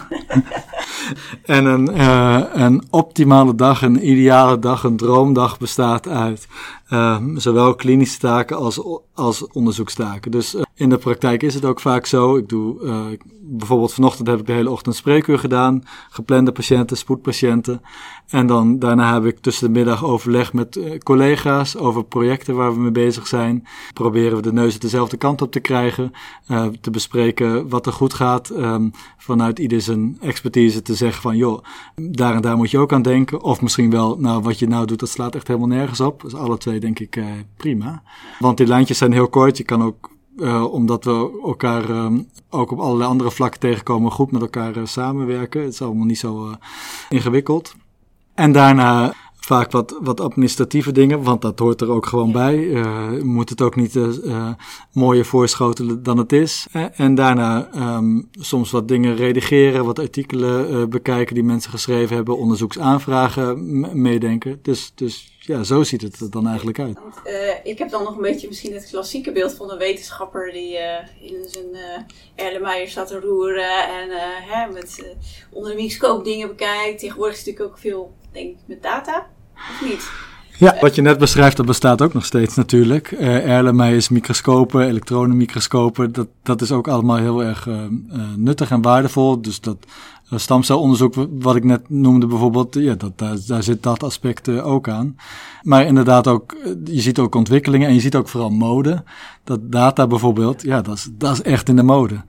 en 1.45 1.65
een, 1.65 1.99
een 2.61 2.83
optimale 2.89 3.55
dag, 3.55 3.81
een 3.81 4.09
ideale 4.09 4.59
dag, 4.59 4.83
een 4.83 4.97
droomdag 4.97 5.57
bestaat 5.57 6.07
uit 6.07 6.47
zowel 7.35 7.75
klinische 7.75 8.19
taken 8.19 8.57
als, 8.57 8.81
als 9.13 9.47
onderzoekstaken. 9.47 10.31
Dus 10.31 10.55
in 10.79 10.89
de 10.89 10.97
praktijk 10.97 11.43
is 11.43 11.53
het 11.53 11.65
ook 11.65 11.79
vaak 11.79 12.05
zo. 12.05 12.37
Ik 12.37 12.49
doe 12.49 13.17
bijvoorbeeld 13.41 13.93
vanochtend 13.93 14.27
heb 14.27 14.39
ik 14.39 14.45
de 14.45 14.51
hele 14.51 14.69
ochtend 14.69 14.95
spreekuur 14.95 15.39
gedaan. 15.39 15.83
Geplande 16.09 16.51
patiënten, 16.51 16.97
spoedpatiënten. 16.97 17.81
En 18.27 18.47
dan 18.47 18.79
daarna 18.79 19.13
heb 19.13 19.25
ik 19.25 19.39
tussen 19.39 19.65
de 19.67 19.79
middag 19.79 20.05
overleg 20.05 20.53
met 20.53 20.75
uh, 20.75 20.97
collega's 20.97 21.75
over 21.75 22.03
projecten 22.03 22.55
waar 22.55 22.73
we 22.73 22.79
mee 22.79 22.91
bezig 22.91 23.27
zijn. 23.27 23.67
Proberen 23.93 24.35
we 24.35 24.41
de 24.41 24.53
neuzen 24.53 24.79
dezelfde 24.79 25.17
kant 25.17 25.41
op 25.41 25.51
te 25.51 25.59
krijgen. 25.59 26.11
Uh, 26.47 26.65
te 26.81 26.91
bespreken 26.91 27.69
wat 27.69 27.85
er 27.85 27.93
goed 27.93 28.13
gaat. 28.13 28.49
Um, 28.49 28.91
vanuit 29.17 29.59
ieder 29.59 29.81
zijn 29.81 30.17
expertise 30.21 30.81
te 30.81 30.95
zeggen 30.95 31.21
van 31.21 31.37
joh, 31.37 31.63
daar 31.95 32.35
en 32.35 32.41
daar 32.41 32.57
moet 32.57 32.71
je 32.71 32.77
ook 32.77 32.93
aan 32.93 33.01
denken. 33.01 33.41
Of 33.41 33.61
misschien 33.61 33.89
wel, 33.89 34.17
nou 34.19 34.41
wat 34.41 34.59
je 34.59 34.67
nou 34.67 34.85
doet, 34.85 34.99
dat 34.99 35.09
slaat 35.09 35.35
echt 35.35 35.47
helemaal 35.47 35.69
nergens 35.69 35.99
op. 35.99 36.21
Dus 36.21 36.33
alle 36.33 36.57
twee 36.57 36.79
denk 36.79 36.99
ik 36.99 37.19
prima. 37.57 38.03
Want 38.39 38.57
die 38.57 38.67
lijntjes 38.67 38.97
zijn 38.97 39.13
heel 39.13 39.29
kort. 39.29 39.57
Je 39.57 39.63
kan 39.63 39.83
ook 39.83 40.09
uh, 40.39 40.73
omdat 40.73 41.03
we 41.03 41.39
elkaar 41.43 41.89
um, 41.89 42.29
ook 42.49 42.71
op 42.71 42.79
allerlei 42.79 43.09
andere 43.09 43.31
vlakken 43.31 43.59
tegenkomen, 43.59 44.11
goed 44.11 44.31
met 44.31 44.41
elkaar 44.41 44.77
uh, 44.77 44.85
samenwerken. 44.85 45.61
Het 45.61 45.73
is 45.73 45.81
allemaal 45.81 46.05
niet 46.05 46.19
zo 46.19 46.47
uh, 46.47 46.53
ingewikkeld. 47.09 47.75
En 48.33 48.51
daarna 48.51 49.13
vaak 49.39 49.71
wat, 49.71 49.97
wat 50.01 50.19
administratieve 50.19 50.91
dingen, 50.91 51.23
want 51.23 51.41
dat 51.41 51.59
hoort 51.59 51.81
er 51.81 51.91
ook 51.91 52.05
gewoon 52.05 52.31
bij. 52.31 52.57
Uh, 52.57 53.07
je 53.11 53.23
moet 53.23 53.49
het 53.49 53.61
ook 53.61 53.75
niet 53.75 53.95
uh, 53.95 54.49
mooier 54.91 55.25
voorschotelen 55.25 56.03
dan 56.03 56.17
het 56.17 56.31
is. 56.31 56.67
en 56.93 57.15
daarna 57.15 57.69
um, 57.97 58.29
soms 58.31 58.71
wat 58.71 58.87
dingen 58.87 59.15
redigeren, 59.15 59.85
wat 59.85 59.99
artikelen 59.99 60.71
uh, 60.71 60.85
bekijken 60.85 61.35
die 61.35 61.43
mensen 61.43 61.71
geschreven 61.71 62.15
hebben, 62.15 62.37
onderzoeksaanvragen 62.37 64.01
meedenken. 64.01 64.59
Dus, 64.61 64.91
dus 64.95 65.37
ja, 65.39 65.63
zo 65.63 65.83
ziet 65.83 66.01
het 66.01 66.19
er 66.19 66.31
dan 66.31 66.47
eigenlijk 66.47 66.79
uit. 66.79 66.97
Ik 67.63 67.77
heb 67.77 67.89
dan 67.89 68.03
nog 68.03 68.15
een 68.15 68.21
beetje 68.21 68.47
misschien 68.47 68.73
het 68.73 68.89
klassieke 68.89 69.31
beeld 69.31 69.53
van 69.53 69.71
een 69.71 69.77
wetenschapper 69.77 70.51
die 70.51 70.77
in 71.19 71.45
zijn 71.47 71.69
uh, 71.71 72.45
Erlenmeyer 72.45 72.87
staat 72.87 73.07
te 73.07 73.19
roeren 73.19 73.87
en 73.87 74.09
hè, 74.41 74.71
met 74.71 75.15
onder 75.51 75.71
de 75.71 75.77
microscoop 75.77 76.23
dingen 76.23 76.47
bekijkt. 76.47 76.99
Tegenwoordig 76.99 77.37
is 77.37 77.45
natuurlijk 77.45 77.71
ook 77.71 77.79
veel, 77.79 78.13
denk 78.31 78.49
ik, 78.49 78.57
met 78.65 78.81
data, 78.81 79.27
of 79.71 79.81
niet? 79.89 80.11
Ja, 80.57 80.77
wat 80.81 80.95
je 80.95 81.01
net 81.01 81.17
beschrijft, 81.17 81.57
dat 81.57 81.65
bestaat 81.65 82.01
ook 82.01 82.13
nog 82.13 82.25
steeds 82.25 82.55
natuurlijk. 82.55 83.11
Uh, 83.11 83.49
Erlenmeyers 83.49 84.09
microscopen, 84.09 84.87
elektronenmicroscopen, 84.87 86.11
dat, 86.11 86.27
dat 86.43 86.61
is 86.61 86.71
ook 86.71 86.87
allemaal 86.87 87.17
heel 87.17 87.43
erg 87.43 87.65
uh, 87.65 87.75
nuttig 88.35 88.71
en 88.71 88.81
waardevol. 88.81 89.41
Dus 89.41 89.59
dat 89.59 89.77
stamcelonderzoek, 90.31 91.13
wat 91.39 91.55
ik 91.55 91.63
net 91.63 91.89
noemde 91.89 92.27
bijvoorbeeld, 92.27 92.73
ja, 92.73 92.93
dat, 92.93 93.17
daar, 93.17 93.37
daar 93.47 93.63
zit 93.63 93.83
dat 93.83 94.03
aspect 94.03 94.49
ook 94.49 94.89
aan. 94.89 95.15
Maar 95.63 95.85
inderdaad 95.85 96.27
ook, 96.27 96.55
je 96.83 97.01
ziet 97.01 97.19
ook 97.19 97.35
ontwikkelingen 97.35 97.87
en 97.87 97.93
je 97.93 97.99
ziet 97.99 98.15
ook 98.15 98.29
vooral 98.29 98.49
mode. 98.49 99.03
Dat 99.43 99.71
data 99.71 100.07
bijvoorbeeld, 100.07 100.61
ja, 100.61 100.81
dat 100.81 100.95
is, 100.95 101.09
dat 101.11 101.33
is 101.33 101.41
echt 101.41 101.69
in 101.69 101.75
de 101.75 101.83
mode. 101.83 102.21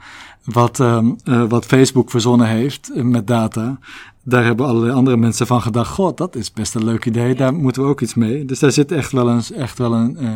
Wat, 0.45 0.79
uh, 0.79 1.03
wat 1.49 1.67
Facebook 1.67 2.11
verzonnen 2.11 2.47
heeft 2.47 2.91
met 2.95 3.27
data, 3.27 3.79
daar 4.25 4.45
hebben 4.45 4.67
allerlei 4.67 4.93
andere 4.93 5.17
mensen 5.17 5.47
van 5.47 5.63
gedacht: 5.63 5.91
God, 5.91 6.17
dat 6.17 6.37
is 6.37 6.53
best 6.53 6.75
een 6.75 6.85
leuk 6.85 7.05
idee, 7.07 7.35
daar 7.35 7.55
moeten 7.55 7.83
we 7.83 7.89
ook 7.89 8.01
iets 8.01 8.15
mee. 8.15 8.45
Dus 8.45 8.59
daar 8.59 8.73
zit 8.73 8.93
echt 8.93 9.13
wel 9.13 9.29
een, 9.29 9.43
echt 9.57 9.79
wel 9.79 9.93
een 9.93 10.17
uh, 10.21 10.31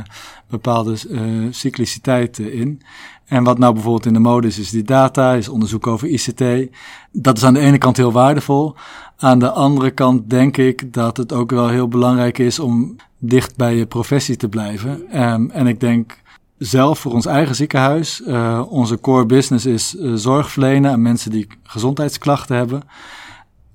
bepaalde 0.49 0.97
uh, 1.09 1.23
cycliciteit 1.51 2.38
in. 2.38 2.83
En 3.25 3.44
wat 3.44 3.59
nou 3.59 3.73
bijvoorbeeld 3.73 4.07
in 4.07 4.12
de 4.12 4.18
mode 4.18 4.47
is, 4.47 4.59
is 4.59 4.70
die 4.70 4.83
data, 4.83 5.35
is 5.35 5.49
onderzoek 5.49 5.87
over 5.87 6.09
ICT. 6.09 6.70
Dat 7.12 7.37
is 7.37 7.44
aan 7.44 7.55
de 7.55 7.61
ene 7.61 7.79
kant 7.79 7.97
heel 7.97 8.12
waardevol. 8.12 8.75
Aan 9.16 9.38
de 9.38 9.51
andere 9.51 9.90
kant 9.90 10.31
denk 10.31 10.57
ik 10.57 10.92
dat 10.92 11.16
het 11.16 11.33
ook 11.33 11.51
wel 11.51 11.68
heel 11.68 11.88
belangrijk 11.88 12.38
is 12.38 12.59
om 12.59 12.97
dicht 13.18 13.57
bij 13.57 13.77
je 13.77 13.87
professie 13.87 14.37
te 14.37 14.49
blijven. 14.49 15.23
Um, 15.23 15.51
en 15.51 15.66
ik 15.66 15.81
denk 15.81 16.23
zelf 16.59 16.99
voor 16.99 17.12
ons 17.12 17.27
eigen 17.27 17.55
ziekenhuis, 17.55 18.23
uh, 18.27 18.62
onze 18.68 19.01
core 19.01 19.27
business 19.27 19.66
is 19.66 19.90
zorg 20.14 20.51
verlenen 20.51 20.90
aan 20.90 21.03
mensen 21.03 21.31
die 21.31 21.47
gezondheidsklachten 21.62 22.57
hebben. 22.57 22.83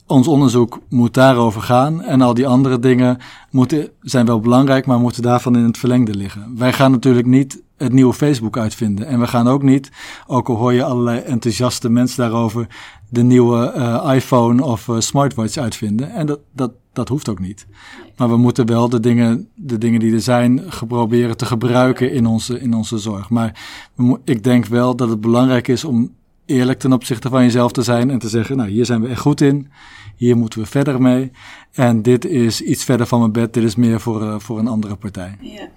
Ons 0.09 0.27
onderzoek 0.27 0.79
moet 0.89 1.13
daarover 1.13 1.61
gaan 1.61 2.01
en 2.01 2.21
al 2.21 2.33
die 2.33 2.47
andere 2.47 2.79
dingen 2.79 3.17
moeten, 3.51 3.89
zijn 4.01 4.25
wel 4.25 4.39
belangrijk, 4.39 4.85
maar 4.85 4.99
moeten 4.99 5.21
daarvan 5.21 5.55
in 5.55 5.63
het 5.63 5.77
verlengde 5.77 6.15
liggen. 6.15 6.53
Wij 6.57 6.73
gaan 6.73 6.91
natuurlijk 6.91 7.27
niet 7.27 7.61
het 7.77 7.93
nieuwe 7.93 8.13
Facebook 8.13 8.57
uitvinden. 8.57 9.07
En 9.07 9.19
we 9.19 9.27
gaan 9.27 9.47
ook 9.47 9.63
niet, 9.63 9.91
ook 10.27 10.49
al 10.49 10.55
hoor 10.55 10.73
je 10.73 10.83
allerlei 10.83 11.19
enthousiaste 11.19 11.89
mensen 11.89 12.17
daarover, 12.17 12.67
de 13.09 13.23
nieuwe 13.23 13.73
uh, 13.75 14.11
iPhone 14.15 14.63
of 14.63 14.87
uh, 14.87 14.99
smartwatch 14.99 15.57
uitvinden. 15.57 16.11
En 16.11 16.25
dat, 16.25 16.39
dat, 16.51 16.71
dat 16.93 17.09
hoeft 17.09 17.29
ook 17.29 17.39
niet. 17.39 17.67
Maar 18.17 18.29
we 18.29 18.37
moeten 18.37 18.65
wel 18.65 18.89
de 18.89 18.99
dingen, 18.99 19.47
de 19.55 19.77
dingen 19.77 19.99
die 19.99 20.13
er 20.13 20.21
zijn, 20.21 20.63
proberen 20.87 21.37
te 21.37 21.45
gebruiken 21.45 22.11
in 22.11 22.25
onze, 22.25 22.59
in 22.59 22.73
onze 22.73 22.97
zorg. 22.97 23.29
Maar 23.29 23.61
ik 24.23 24.43
denk 24.43 24.65
wel 24.65 24.95
dat 24.95 25.09
het 25.09 25.21
belangrijk 25.21 25.67
is 25.67 25.83
om 25.83 26.17
eerlijk 26.49 26.79
ten 26.79 26.93
opzichte 26.93 27.29
van 27.29 27.43
jezelf 27.43 27.71
te 27.71 27.81
zijn 27.81 28.09
en 28.09 28.19
te 28.19 28.29
zeggen, 28.29 28.57
nou 28.57 28.69
hier 28.69 28.85
zijn 28.85 29.01
we 29.01 29.07
echt 29.07 29.19
goed 29.19 29.41
in, 29.41 29.71
hier 30.15 30.37
moeten 30.37 30.59
we 30.59 30.65
verder 30.65 31.01
mee. 31.01 31.31
En 31.71 32.01
dit 32.01 32.25
is 32.25 32.61
iets 32.61 32.83
verder 32.83 33.07
van 33.07 33.19
mijn 33.19 33.31
bed, 33.31 33.53
dit 33.53 33.63
is 33.63 33.75
meer 33.75 33.99
voor, 33.99 34.21
uh, 34.21 34.39
voor 34.39 34.59
een 34.59 34.67
andere 34.67 34.95
partij. 34.95 35.37
Ja. 35.41 35.67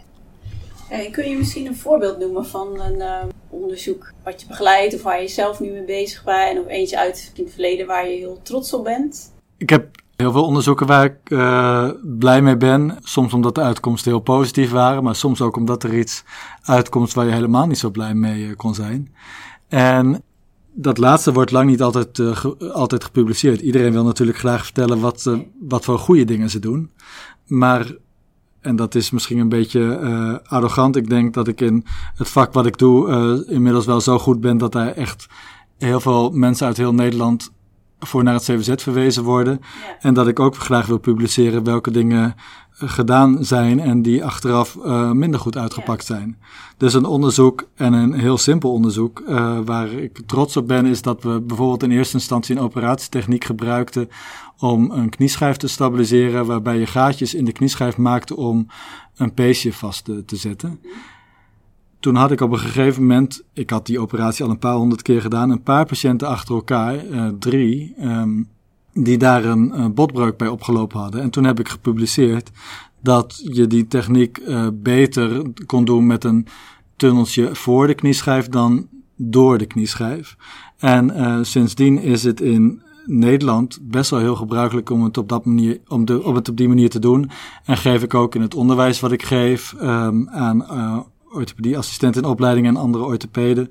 Hey, 0.89 1.11
kun 1.11 1.29
je 1.29 1.37
misschien 1.37 1.67
een 1.67 1.77
voorbeeld 1.77 2.19
noemen 2.19 2.47
van 2.47 2.81
een 2.81 2.99
uh, 2.99 3.17
onderzoek 3.49 4.13
wat 4.25 4.41
je 4.41 4.47
begeleidt 4.47 4.95
of 4.95 5.03
waar 5.03 5.21
je 5.21 5.29
zelf 5.29 5.61
nu 5.61 5.71
mee 5.71 5.85
bezig 5.85 6.25
bent 6.25 6.59
of 6.59 6.67
eentje 6.67 6.99
uit 6.99 7.33
in 7.35 7.45
het 7.45 7.53
verleden 7.53 7.87
waar 7.87 8.09
je 8.09 8.17
heel 8.17 8.41
trots 8.43 8.75
op 8.75 8.85
bent? 8.85 9.33
Ik 9.57 9.71
heb 9.71 10.03
heel 10.17 10.33
veel 10.33 10.45
onderzoeken 10.45 10.87
waar 10.87 11.05
ik 11.05 11.31
uh, 11.31 11.91
blij 12.19 12.43
mee 12.43 12.57
ben. 12.57 12.99
Soms 13.03 13.33
omdat 13.33 13.55
de 13.55 13.61
uitkomsten 13.61 14.11
heel 14.11 14.21
positief 14.21 14.71
waren, 14.71 15.03
maar 15.03 15.15
soms 15.15 15.41
ook 15.41 15.57
omdat 15.57 15.83
er 15.83 15.99
iets 15.99 16.25
uitkomt 16.63 17.13
waar 17.13 17.27
je 17.27 17.33
helemaal 17.33 17.67
niet 17.67 17.79
zo 17.79 17.91
blij 17.91 18.15
mee 18.15 18.55
kon 18.55 18.75
zijn. 18.75 19.15
En 19.69 20.23
dat 20.73 20.99
laatste 20.99 21.33
wordt 21.33 21.51
lang 21.51 21.71
niet 21.71 21.83
altijd, 21.83 22.19
uh, 22.19 22.37
ge 22.37 22.73
altijd 22.73 23.05
gepubliceerd. 23.05 23.61
Iedereen 23.61 23.93
wil 23.93 24.05
natuurlijk 24.05 24.39
graag 24.39 24.65
vertellen 24.65 25.01
wat, 25.01 25.25
uh, 25.29 25.39
wat 25.61 25.85
voor 25.85 25.99
goede 25.99 26.25
dingen 26.25 26.51
ze 26.51 26.59
doen. 26.59 26.91
Maar, 27.47 27.95
en 28.61 28.77
dat 28.77 28.95
is 28.95 29.11
misschien 29.11 29.39
een 29.39 29.49
beetje 29.49 30.01
uh, 30.03 30.37
arrogant. 30.53 30.97
Ik 30.97 31.09
denk 31.09 31.35
dat 31.35 31.49
ik 31.49 31.61
in 31.61 31.85
het 32.15 32.29
vak 32.29 32.53
wat 32.53 32.67
ik 32.67 32.79
doe 32.79 33.45
inmiddels 33.49 33.87
wel 33.87 34.01
zo 34.01 34.19
goed 34.19 34.41
ben 34.41 34.59
dat 34.59 34.73
daar 34.73 34.93
echt 34.93 35.27
heel 35.79 36.01
veel 36.01 36.31
mensen 36.31 36.67
uit 36.67 36.77
heel 36.77 36.95
Nederland 36.95 37.53
voor 37.99 38.23
naar 38.23 38.35
het 38.35 38.43
CVZ 38.43 38.83
verwezen 38.83 39.23
worden. 39.23 39.59
Ja. 39.61 39.97
En 40.01 40.15
dat 40.15 40.29
ik 40.29 40.41
ook 40.41 40.57
graag 40.57 40.87
wil 40.87 40.99
publiceren 40.99 41.65
welke 41.65 41.91
dingen 41.91 42.35
gedaan 42.85 43.45
zijn 43.45 43.81
en 43.81 44.03
die 44.03 44.25
achteraf 44.25 44.75
uh, 44.75 45.11
minder 45.11 45.41
goed 45.41 45.57
uitgepakt 45.57 46.05
zijn. 46.05 46.39
Dus 46.77 46.95
een 46.95 47.05
onderzoek 47.05 47.69
en 47.75 47.93
een 47.93 48.13
heel 48.13 48.39
simpel 48.39 48.73
onderzoek 48.73 49.23
uh, 49.29 49.59
waar 49.65 49.93
ik 49.93 50.21
trots 50.27 50.57
op 50.57 50.69
ben, 50.69 50.87
is 50.87 51.03
dat 51.03 51.23
we 51.23 51.41
bijvoorbeeld 51.41 51.83
in 51.83 51.91
eerste 51.91 52.15
instantie 52.15 52.57
een 52.57 52.63
operatietechniek 52.63 53.45
gebruikten 53.45 54.09
om 54.59 54.91
een 54.91 55.09
knieschijf 55.09 55.57
te 55.57 55.69
stabiliseren, 55.69 56.47
waarbij 56.47 56.79
je 56.79 56.87
gaatjes 56.87 57.35
in 57.35 57.45
de 57.45 57.53
knieschijf 57.53 57.97
maakte 57.97 58.37
om 58.37 58.67
een 59.17 59.35
peesje 59.35 59.73
vast 59.73 60.05
te, 60.05 60.25
te 60.25 60.37
zetten. 60.37 60.81
toen 62.01 62.15
had 62.15 62.31
ik 62.31 62.41
op 62.41 62.53
een 62.53 62.59
gegeven 62.59 63.03
moment, 63.03 63.43
ik 63.53 63.71
had 63.71 63.87
die 63.87 64.01
operatie 64.01 64.45
al 64.45 64.51
een 64.51 64.59
paar 64.59 64.75
honderd 64.75 65.03
keer 65.03 65.21
gedaan, 65.21 65.51
een 65.51 65.63
paar 65.63 65.87
patiënten 65.87 66.29
achter 66.29 66.55
elkaar, 66.55 67.07
uh, 67.07 67.29
drie, 67.39 67.95
um, 68.01 68.49
die 68.93 69.19
daar 69.19 69.45
een, 69.45 69.81
een 69.81 69.95
botbreuk 69.95 70.37
bij 70.37 70.49
opgelopen 70.49 71.01
hadden. 71.01 71.21
En 71.21 71.31
toen 71.31 71.45
heb 71.45 71.61
ik 71.61 71.69
gepubliceerd 71.69 72.51
dat 73.01 73.41
je 73.45 73.67
die 73.67 73.89
techniek 73.89 74.39
uh, 74.39 74.67
beter 74.73 75.43
kon 75.67 75.85
doen 75.85 76.07
met 76.07 76.25
een 76.25 76.47
tunneltje 76.97 77.55
voor 77.55 77.87
de 77.87 77.95
knieschijf 77.95 78.49
dan 78.49 78.89
door 79.17 79.59
de 79.59 79.67
knieschijf. 79.67 80.37
En 80.79 81.11
uh, 81.11 81.39
sindsdien 81.43 81.99
is 81.99 82.23
het 82.23 82.41
in 82.41 82.83
Nederland 83.07 83.79
best 83.83 84.11
wel 84.11 84.21
heel 84.21 84.37
gebruikelijk 84.37 84.91
om 84.91 85.05
het 85.05 85.19
op, 85.19 85.29
dat 85.29 85.45
manier, 85.45 85.81
om, 85.89 86.05
de, 86.05 86.23
om 86.23 86.35
het 86.35 86.49
op 86.49 86.57
die 86.57 86.69
manier 86.69 86.91
te 86.91 86.99
doen. 86.99 87.31
En 87.65 87.77
geef 87.77 88.03
ik 88.03 88.15
ook 88.15 88.35
in 88.35 88.41
het 88.41 88.55
onderwijs 88.55 89.01
wat 89.01 89.13
ik 89.13 89.23
geef 89.23 89.75
um, 89.83 90.29
aan 90.29 90.63
uh, 90.71 90.99
orthopedieassistenten 91.33 92.23
in 92.23 92.29
opleiding 92.29 92.67
en 92.67 92.77
andere 92.77 93.05
orthopeden 93.05 93.71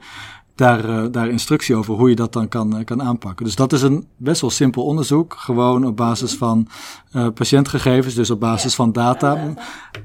daar, 0.55 0.89
uh, 0.89 1.05
daar 1.11 1.29
instructie 1.29 1.75
over 1.75 1.93
hoe 1.93 2.09
je 2.09 2.15
dat 2.15 2.33
dan 2.33 2.47
kan, 2.47 2.77
uh, 2.77 2.85
kan 2.85 3.01
aanpakken. 3.01 3.45
Dus 3.45 3.55
dat 3.55 3.73
is 3.73 3.81
een 3.81 4.07
best 4.17 4.41
wel 4.41 4.49
simpel 4.49 4.85
onderzoek. 4.85 5.33
Gewoon 5.37 5.85
op 5.85 5.97
basis 5.97 6.33
van 6.33 6.67
uh, 7.15 7.27
patiëntgegevens, 7.33 8.13
dus 8.13 8.29
op 8.29 8.39
basis 8.39 8.75
van 8.75 8.91
data. 8.91 9.53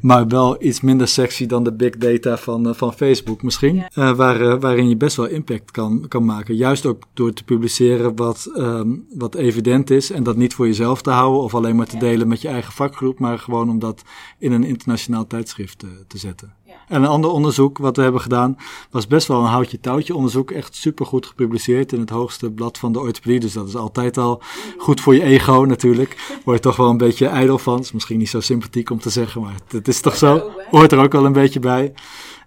Maar 0.00 0.28
wel 0.28 0.62
iets 0.62 0.80
minder 0.80 1.08
sexy 1.08 1.46
dan 1.46 1.64
de 1.64 1.72
big 1.72 1.96
data 1.96 2.36
van, 2.36 2.74
van 2.74 2.92
Facebook 2.92 3.42
misschien. 3.42 3.84
Ja. 3.88 4.14
waar, 4.14 4.60
waarin 4.60 4.88
je 4.88 4.96
best 4.96 5.16
wel 5.16 5.26
impact 5.26 5.70
kan, 5.70 6.04
kan 6.08 6.24
maken. 6.24 6.56
Juist 6.56 6.86
ook 6.86 7.02
door 7.14 7.32
te 7.32 7.44
publiceren 7.44 8.16
wat, 8.16 8.50
um, 8.56 9.06
wat 9.14 9.34
evident 9.34 9.90
is. 9.90 10.10
En 10.10 10.22
dat 10.22 10.36
niet 10.36 10.54
voor 10.54 10.66
jezelf 10.66 11.02
te 11.02 11.10
houden 11.10 11.42
of 11.42 11.54
alleen 11.54 11.76
maar 11.76 11.86
te 11.86 11.98
delen 11.98 12.28
met 12.28 12.40
je 12.40 12.48
eigen 12.48 12.72
vakgroep. 12.72 13.18
Maar 13.18 13.38
gewoon 13.38 13.70
om 13.70 13.78
dat 13.78 14.02
in 14.38 14.52
een 14.52 14.64
internationaal 14.64 15.26
tijdschrift 15.26 15.84
te 16.06 16.18
zetten. 16.18 16.54
En 16.88 17.02
een 17.02 17.08
ander 17.08 17.30
onderzoek 17.30 17.78
wat 17.78 17.96
we 17.96 18.02
hebben 18.02 18.20
gedaan 18.20 18.56
was 18.90 19.06
best 19.06 19.26
wel 19.26 19.40
een 19.40 19.46
houtje 19.46 19.80
touwtje 19.80 20.14
onderzoek. 20.14 20.50
Echt 20.50 20.74
super 20.74 21.06
goed 21.06 21.26
gepubliceerd 21.26 21.92
in 21.92 22.00
het 22.00 22.10
hoogste 22.10 22.50
blad 22.50 22.78
van 22.78 22.92
de 22.92 23.00
orthopedie. 23.00 23.40
Dus 23.40 23.52
dat 23.52 23.68
is 23.68 23.76
altijd 23.76 24.18
al 24.18 24.42
goed 24.78 25.00
voor 25.00 25.14
je 25.14 25.22
ego 25.22 25.64
natuurlijk. 25.64 26.38
Word 26.44 26.56
je 26.56 26.62
toch 26.62 26.76
wel 26.76 26.90
een 26.90 26.96
beetje 26.96 27.26
ijdel 27.26 27.58
van. 27.58 27.80
Is 27.80 27.92
misschien 27.92 28.18
niet 28.18 28.28
zo 28.28 28.40
sympathiek 28.40 28.90
om 28.90 29.00
te 29.00 29.10
zeggen, 29.10 29.40
maar 29.40 29.54
het 29.68 29.88
is 29.88 30.00
toch 30.00 30.16
zo. 30.16 30.50
Hoort 30.70 30.92
er 30.92 30.98
ook 30.98 31.12
wel 31.12 31.24
een 31.24 31.32
beetje 31.32 31.60
bij. 31.60 31.94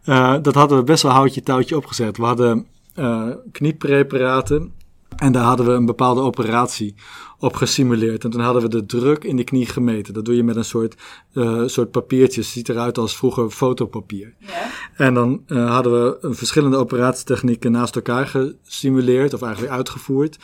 Uh, 0.06 0.36
dat 0.42 0.56
hadden 0.56 0.78
we 0.78 0.84
best 0.84 1.04
wel 1.04 1.12
houtje 1.12 1.44
touwtje 1.44 1.78
opgezet. 1.78 2.18
We 2.18 2.24
hadden 2.24 2.68
uh, 2.96 3.28
kniepreparaten 3.52 4.74
en 5.16 5.32
daar 5.32 5.44
hadden 5.44 5.66
we 5.66 5.72
een 5.72 5.86
bepaalde 5.86 6.22
operatie 6.22 6.96
op 7.40 7.56
gesimuleerd. 7.56 8.24
En 8.24 8.30
toen 8.30 8.42
hadden 8.42 8.62
we 8.62 8.70
de 8.70 8.86
druk 8.86 9.24
in 9.24 9.36
de 9.36 9.44
knie 9.44 9.66
gemeten. 9.66 10.14
Dat 10.14 10.26
doe 10.26 10.36
je 10.36 10.44
met 10.44 10.56
een 10.56 10.66
soort, 10.66 10.96
uh, 11.34 11.64
soort 11.66 11.92
papiertje. 11.92 12.42
Ziet 12.42 12.70
eruit 12.70 12.98
als 12.98 13.18
vroeger 13.18 13.50
fotopapier. 13.50 14.36
Ja. 14.40 14.70
En 14.96 15.14
dan 15.14 15.44
uh, 15.48 15.72
hadden 15.72 15.92
we 15.94 16.34
verschillende 16.34 16.78
operatietechnieken 16.78 17.72
naast 17.72 17.96
elkaar 17.96 18.28
gesimuleerd, 18.28 19.34
of 19.34 19.42
eigenlijk 19.42 19.74
uitgevoerd. 19.74 20.38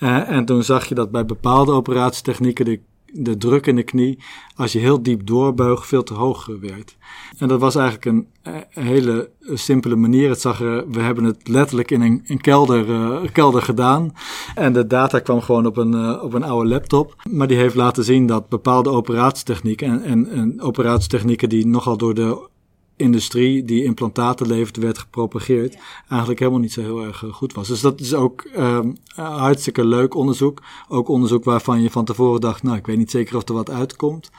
Uh, 0.00 0.30
en 0.30 0.44
toen 0.44 0.62
zag 0.62 0.84
je 0.84 0.94
dat 0.94 1.10
bij 1.10 1.24
bepaalde 1.24 1.72
operatietechnieken 1.72 2.64
de 2.64 2.80
de 3.12 3.36
druk 3.36 3.66
in 3.66 3.76
de 3.76 3.82
knie, 3.82 4.18
als 4.54 4.72
je 4.72 4.78
heel 4.78 5.02
diep 5.02 5.26
doorbuigt, 5.26 5.86
veel 5.86 6.02
te 6.02 6.14
hoog 6.14 6.46
werd. 6.60 6.96
En 7.38 7.48
dat 7.48 7.60
was 7.60 7.74
eigenlijk 7.74 8.04
een, 8.04 8.26
een 8.42 8.82
hele 8.86 9.30
simpele 9.42 9.96
manier. 9.96 10.28
Het 10.28 10.40
zag 10.40 10.60
er, 10.60 10.90
we 10.90 11.00
hebben 11.00 11.24
het 11.24 11.48
letterlijk 11.48 11.90
in 11.90 12.00
een, 12.00 12.22
een 12.26 12.40
kelder, 12.40 12.88
uh, 12.88 13.20
kelder 13.32 13.62
gedaan. 13.62 14.12
En 14.54 14.72
de 14.72 14.86
data 14.86 15.18
kwam 15.18 15.40
gewoon 15.40 15.66
op 15.66 15.76
een, 15.76 15.92
uh, 15.92 16.22
op 16.22 16.34
een 16.34 16.44
oude 16.44 16.68
laptop. 16.68 17.14
Maar 17.30 17.46
die 17.46 17.56
heeft 17.56 17.74
laten 17.74 18.04
zien 18.04 18.26
dat 18.26 18.48
bepaalde 18.48 18.90
operatietechnieken 18.90 19.88
en, 19.88 20.02
en, 20.02 20.30
en 20.30 20.60
operatietechnieken 20.60 21.48
die 21.48 21.66
nogal 21.66 21.96
door 21.96 22.14
de 22.14 22.48
industrie 23.00 23.64
die 23.64 23.84
implantaten 23.84 24.46
levert, 24.46 24.76
werd 24.76 24.98
gepropageerd, 24.98 25.76
eigenlijk 26.08 26.40
helemaal 26.40 26.60
niet 26.60 26.72
zo 26.72 26.80
heel 26.80 27.04
erg 27.04 27.24
eh, 27.24 27.32
goed 27.32 27.52
was. 27.52 27.68
Dus 27.68 27.80
dat 27.80 28.00
is 28.00 28.14
ook 28.14 28.44
um, 28.56 28.96
hartstikke 29.14 29.84
leuk 29.84 30.14
onderzoek. 30.14 30.62
Ook 30.88 31.08
onderzoek 31.08 31.44
waarvan 31.44 31.82
je 31.82 31.90
van 31.90 32.04
tevoren 32.04 32.40
dacht, 32.40 32.62
nou, 32.62 32.76
ik 32.76 32.86
weet 32.86 32.96
niet 32.96 33.10
zeker 33.10 33.36
of 33.36 33.48
er 33.48 33.54
wat 33.54 33.70
uitkomt. 33.70 34.30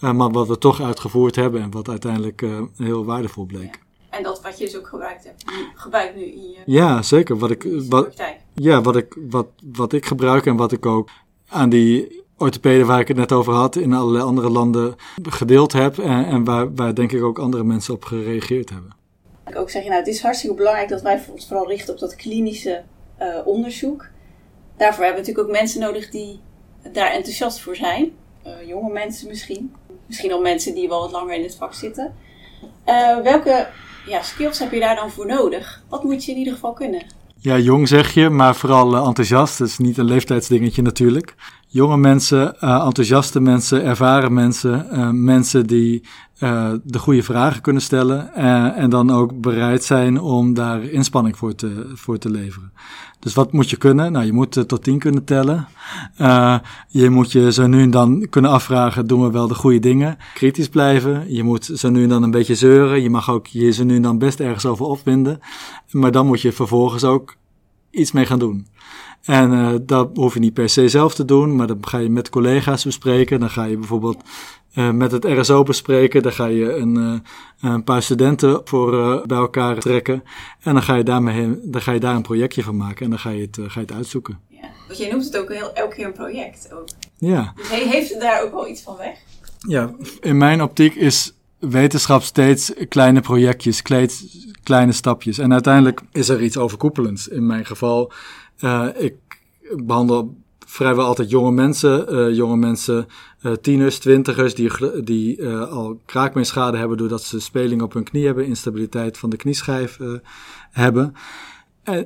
Uh, 0.00 0.12
maar 0.12 0.30
wat 0.30 0.48
we 0.48 0.58
toch 0.58 0.80
uitgevoerd 0.80 1.36
hebben 1.36 1.62
en 1.62 1.70
wat 1.70 1.88
uiteindelijk 1.88 2.42
uh, 2.42 2.60
heel 2.76 3.04
waardevol 3.04 3.44
bleek. 3.44 3.74
Ja. 3.74 3.88
En 4.10 4.22
dat 4.22 4.42
wat 4.42 4.58
je 4.58 4.64
dus 4.64 4.76
ook 4.76 4.88
gebruikt 4.88 5.24
hebt, 5.24 5.44
gebruikt 5.74 6.16
nu 6.16 6.22
in 6.22 6.50
je 6.50 6.58
Ja, 6.66 7.02
zeker. 7.02 7.38
Wat 7.38 7.50
ik, 7.50 7.66
wat, 7.88 8.22
ja, 8.54 8.82
wat 8.82 8.96
ik, 8.96 9.16
wat, 9.30 9.46
wat 9.72 9.92
ik 9.92 10.06
gebruik 10.06 10.46
en 10.46 10.56
wat 10.56 10.72
ik 10.72 10.86
ook 10.86 11.08
aan 11.48 11.68
die 11.68 12.22
orthopeden 12.40 12.86
waar 12.86 13.00
ik 13.00 13.08
het 13.08 13.16
net 13.16 13.32
over 13.32 13.52
had, 13.52 13.76
in 13.76 13.92
allerlei 13.92 14.24
andere 14.24 14.50
landen 14.50 14.94
gedeeld 15.22 15.72
heb. 15.72 15.98
En, 15.98 16.24
en 16.24 16.44
waar, 16.44 16.74
waar 16.74 16.94
denk 16.94 17.12
ik 17.12 17.22
ook 17.22 17.38
andere 17.38 17.64
mensen 17.64 17.94
op 17.94 18.04
gereageerd 18.04 18.70
hebben. 18.70 18.94
Ik 19.46 19.56
ook 19.56 19.70
zeg, 19.70 19.84
nou, 19.84 19.94
het 19.94 20.06
is 20.06 20.22
hartstikke 20.22 20.56
belangrijk 20.56 20.88
dat 20.88 21.02
wij 21.02 21.24
ons 21.30 21.46
vooral 21.46 21.68
richten 21.68 21.94
op 21.94 22.00
dat 22.00 22.16
klinische 22.16 22.82
uh, 23.20 23.26
onderzoek. 23.44 24.06
Daarvoor 24.76 25.04
hebben 25.04 25.22
we 25.22 25.28
natuurlijk 25.28 25.48
ook 25.48 25.60
mensen 25.60 25.80
nodig 25.80 26.10
die 26.10 26.40
daar 26.92 27.10
enthousiast 27.10 27.60
voor 27.60 27.76
zijn. 27.76 28.10
Uh, 28.46 28.68
jonge 28.68 28.92
mensen 28.92 29.28
misschien. 29.28 29.74
Misschien 30.06 30.32
al 30.32 30.40
mensen 30.40 30.74
die 30.74 30.88
wel 30.88 31.00
wat 31.00 31.10
langer 31.10 31.34
in 31.34 31.42
het 31.42 31.54
vak 31.54 31.74
zitten. 31.74 32.14
Uh, 32.86 33.20
welke 33.20 33.68
ja, 34.06 34.22
skills 34.22 34.58
heb 34.58 34.72
je 34.72 34.80
daar 34.80 34.96
dan 34.96 35.10
voor 35.10 35.26
nodig? 35.26 35.82
Wat 35.88 36.04
moet 36.04 36.24
je 36.24 36.32
in 36.32 36.38
ieder 36.38 36.52
geval 36.52 36.72
kunnen? 36.72 37.02
Ja, 37.36 37.58
jong 37.58 37.88
zeg 37.88 38.14
je, 38.14 38.28
maar 38.28 38.54
vooral 38.54 39.06
enthousiast. 39.06 39.58
Dat 39.58 39.68
is 39.68 39.78
niet 39.78 39.98
een 39.98 40.04
leeftijdsdingetje 40.04 40.82
natuurlijk 40.82 41.34
jonge 41.72 41.96
mensen, 41.96 42.56
uh, 42.60 42.84
enthousiaste 42.84 43.40
mensen, 43.40 43.84
ervaren 43.84 44.32
mensen, 44.32 44.86
uh, 44.92 45.10
mensen 45.10 45.66
die 45.66 46.02
uh, 46.38 46.72
de 46.82 46.98
goede 46.98 47.22
vragen 47.22 47.62
kunnen 47.62 47.82
stellen 47.82 48.34
en 48.74 48.90
dan 48.90 49.10
ook 49.10 49.40
bereid 49.40 49.84
zijn 49.84 50.20
om 50.20 50.54
daar 50.54 50.82
inspanning 50.82 51.36
voor 51.36 51.54
te, 51.54 51.90
voor 51.94 52.18
te 52.18 52.30
leveren. 52.30 52.72
Dus 53.18 53.34
wat 53.34 53.52
moet 53.52 53.70
je 53.70 53.76
kunnen? 53.76 54.12
Nou, 54.12 54.24
je 54.24 54.32
moet 54.32 54.68
tot 54.68 54.82
tien 54.82 54.98
kunnen 54.98 55.24
tellen. 55.24 55.68
je 56.88 57.10
moet 57.10 57.32
je 57.32 57.52
zo 57.52 57.66
nu 57.66 57.82
en 57.82 57.90
dan 57.90 58.26
kunnen 58.30 58.50
afvragen, 58.50 59.06
doen 59.06 59.22
we 59.22 59.30
wel 59.30 59.48
de 59.48 59.54
goede 59.54 59.78
dingen? 59.78 60.16
Kritisch 60.34 60.68
blijven. 60.68 61.34
Je 61.34 61.42
moet 61.42 61.64
zo 61.64 61.90
nu 61.90 62.02
en 62.02 62.08
dan 62.08 62.22
een 62.22 62.30
beetje 62.30 62.54
zeuren. 62.54 63.02
Je 63.02 63.10
mag 63.10 63.30
ook 63.30 63.46
je 63.46 63.70
zo 63.70 63.84
nu 63.84 63.96
en 63.96 64.02
dan 64.02 64.18
best 64.18 64.40
ergens 64.40 64.66
over 64.66 64.86
opwinden. 64.86 65.40
Maar 65.90 66.12
dan 66.12 66.26
moet 66.26 66.40
je 66.40 66.52
vervolgens 66.52 67.04
ook 67.04 67.36
iets 67.90 68.12
mee 68.12 68.26
gaan 68.26 68.38
doen. 68.38 68.66
En 69.24 69.52
uh, 69.52 69.74
dat 69.82 70.10
hoef 70.14 70.34
je 70.34 70.40
niet 70.40 70.54
per 70.54 70.68
se 70.68 70.88
zelf 70.88 71.14
te 71.14 71.24
doen, 71.24 71.56
maar 71.56 71.66
dan 71.66 71.78
ga 71.80 71.98
je 71.98 72.10
met 72.10 72.30
collega's 72.30 72.84
bespreken. 72.84 73.40
Dan 73.40 73.50
ga 73.50 73.64
je 73.64 73.76
bijvoorbeeld 73.76 74.22
uh, 74.74 74.90
met 74.90 75.12
het 75.12 75.24
RSO 75.24 75.62
bespreken. 75.62 76.22
Dan 76.22 76.32
ga 76.32 76.46
je 76.46 76.74
een, 76.74 76.96
uh, 76.96 77.72
een 77.72 77.84
paar 77.84 78.02
studenten 78.02 78.60
voor 78.64 79.22
bij 79.26 79.38
elkaar 79.38 79.78
trekken. 79.78 80.22
En 80.60 80.72
dan 80.72 80.82
ga, 80.82 80.94
je 80.94 81.02
daarmee, 81.02 81.60
dan 81.62 81.82
ga 81.82 81.92
je 81.92 82.00
daar 82.00 82.14
een 82.14 82.22
projectje 82.22 82.62
van 82.62 82.76
maken 82.76 83.04
en 83.04 83.10
dan 83.10 83.18
ga 83.18 83.30
je 83.30 83.40
het, 83.40 83.58
ga 83.60 83.80
je 83.80 83.86
het 83.86 83.92
uitzoeken. 83.92 84.40
Ja, 84.48 84.68
want 84.86 84.98
jij 84.98 85.10
noemt 85.10 85.24
het 85.24 85.38
ook 85.38 85.48
heel, 85.48 85.72
elke 85.72 85.94
keer 85.94 86.06
een 86.06 86.12
project. 86.12 86.72
Ook. 86.72 86.88
Ja. 87.18 87.52
Dus 87.56 87.68
heeft 87.68 88.20
daar 88.20 88.42
ook 88.42 88.52
wel 88.52 88.68
iets 88.68 88.82
van 88.82 88.96
weg? 88.96 89.18
Ja, 89.58 89.94
in 90.20 90.36
mijn 90.36 90.62
optiek 90.62 90.94
is 90.94 91.32
wetenschap 91.58 92.22
steeds 92.22 92.72
kleine 92.88 93.20
projectjes, 93.20 93.82
kleine 94.62 94.92
stapjes. 94.92 95.38
En 95.38 95.52
uiteindelijk 95.52 96.00
is 96.12 96.28
er 96.28 96.42
iets 96.42 96.56
overkoepelends. 96.56 97.28
In 97.28 97.46
mijn 97.46 97.66
geval 97.66 98.12
uh, 98.60 98.86
ik 98.98 99.14
behandel 99.84 100.38
vrijwel 100.66 101.04
altijd 101.04 101.30
jonge 101.30 101.50
mensen, 101.50 102.14
uh, 102.14 102.36
jonge 102.36 102.56
mensen, 102.56 103.06
uh, 103.42 103.52
tieners, 103.52 103.98
twintigers, 103.98 104.54
die, 104.54 105.02
die 105.04 105.48
al 105.48 106.00
kraakbeenschade 106.04 106.76
hebben 106.76 106.96
doordat 106.96 107.22
ze 107.22 107.40
speling 107.40 107.82
op 107.82 107.92
hun 107.92 108.04
knie 108.04 108.26
hebben, 108.26 108.46
instabiliteit 108.46 109.18
van 109.18 109.30
de 109.30 109.36
knieschijf 109.36 109.98
hebben. 110.70 111.14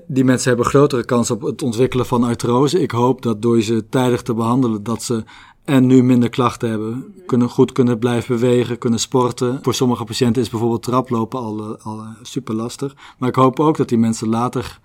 die 0.07 0.25
mensen 0.25 0.49
hebben 0.49 0.67
grotere 0.67 1.05
kans 1.05 1.31
op 1.31 1.43
het 1.43 1.63
ontwikkelen 1.63 2.07
van 2.07 2.25
artrose. 2.25 2.83
Ik 2.83 2.91
hoop 2.91 3.23
dat 3.23 3.43
door 3.43 3.63
ze 3.63 3.89
tijdig 3.89 4.23
te 4.23 4.35
behandelen, 4.35 4.83
dat 4.83 5.03
ze 5.03 5.25
en 5.65 5.87
nu 5.87 6.03
minder 6.03 6.29
klachten 6.29 6.71
hebben. 6.71 7.15
Kunnen 7.27 7.49
goed 7.49 7.73
kunnen 7.73 7.99
blijven 7.99 8.35
bewegen, 8.41 8.79
kunnen 8.79 9.01
sporten. 9.01 9.59
Voor 9.63 9.75
sommige 9.75 10.05
patiënten 10.05 10.43
is 10.43 10.49
bijvoorbeeld 10.49 10.83
traplopen 10.83 11.39
al, 11.39 11.79
al 11.79 12.05
super 12.23 12.55
lastig. 12.55 12.95
Maar 13.19 13.29
ik 13.29 13.35
hoop 13.35 13.61
ook 13.61 13.77
dat 13.77 13.89
die 13.89 13.99
mensen 13.99 14.29
later 14.29 14.81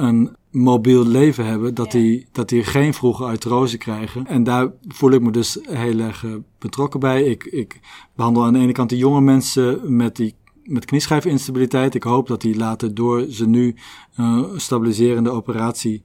een 0.00 0.36
mobiel 0.50 1.06
leven 1.06 1.46
hebben, 1.46 1.74
dat, 1.74 1.90
die, 1.90 2.26
dat 2.32 2.48
die 2.48 2.64
geen 2.64 2.94
vroege 2.94 3.24
artrose 3.24 3.78
krijgen. 3.78 4.26
En 4.26 4.44
daar 4.44 4.72
voel 4.88 5.10
ik 5.10 5.20
me 5.20 5.30
dus 5.30 5.58
heel 5.62 5.98
erg 5.98 6.22
uh, 6.22 6.34
betrokken 6.58 7.00
bij. 7.00 7.22
Ik, 7.22 7.44
ik 7.44 7.80
behandel 8.14 8.44
aan 8.44 8.52
de 8.52 8.58
ene 8.58 8.72
kant 8.72 8.90
de 8.90 8.96
jonge 8.96 9.20
mensen 9.20 9.96
met 9.96 10.16
die 10.16 10.34
met 10.64 10.84
knieschijfinstabiliteit. 10.84 11.94
Ik 11.94 12.02
hoop 12.02 12.26
dat 12.26 12.40
die 12.40 12.56
later 12.56 12.94
door 12.94 13.26
ze 13.30 13.46
nu 13.46 13.74
uh, 14.16 14.44
stabiliserende 14.56 15.30
operatie 15.30 16.02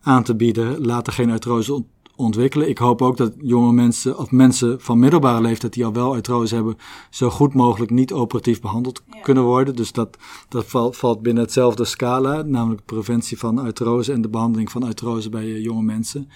aan 0.00 0.22
te 0.22 0.36
bieden, 0.36 0.86
later 0.86 1.12
geen 1.12 1.30
artrose 1.30 1.84
ontwikkelen. 2.18 2.68
Ik 2.68 2.78
hoop 2.78 3.02
ook 3.02 3.16
dat 3.16 3.32
jonge 3.38 3.72
mensen 3.72 4.18
of 4.18 4.30
mensen 4.30 4.80
van 4.80 4.98
middelbare 4.98 5.40
leeftijd 5.40 5.72
die 5.72 5.84
al 5.84 5.92
wel 5.92 6.14
artrose 6.14 6.54
hebben, 6.54 6.76
zo 7.10 7.30
goed 7.30 7.54
mogelijk 7.54 7.90
niet 7.90 8.12
operatief 8.12 8.60
behandeld 8.60 9.02
kunnen 9.22 9.42
worden. 9.42 9.76
Dus 9.76 9.92
dat, 9.92 10.16
dat 10.48 10.64
valt, 10.64 10.96
valt 10.96 11.22
binnen 11.22 11.42
hetzelfde 11.42 11.84
scala, 11.84 12.42
namelijk 12.42 12.84
preventie 12.84 13.38
van 13.38 13.58
artrose 13.58 14.12
en 14.12 14.20
de 14.20 14.28
behandeling 14.28 14.70
van 14.70 14.82
artrose 14.82 15.28
bij 15.28 15.44
uh, 15.44 15.62
jonge 15.64 15.82
mensen. 15.82 16.28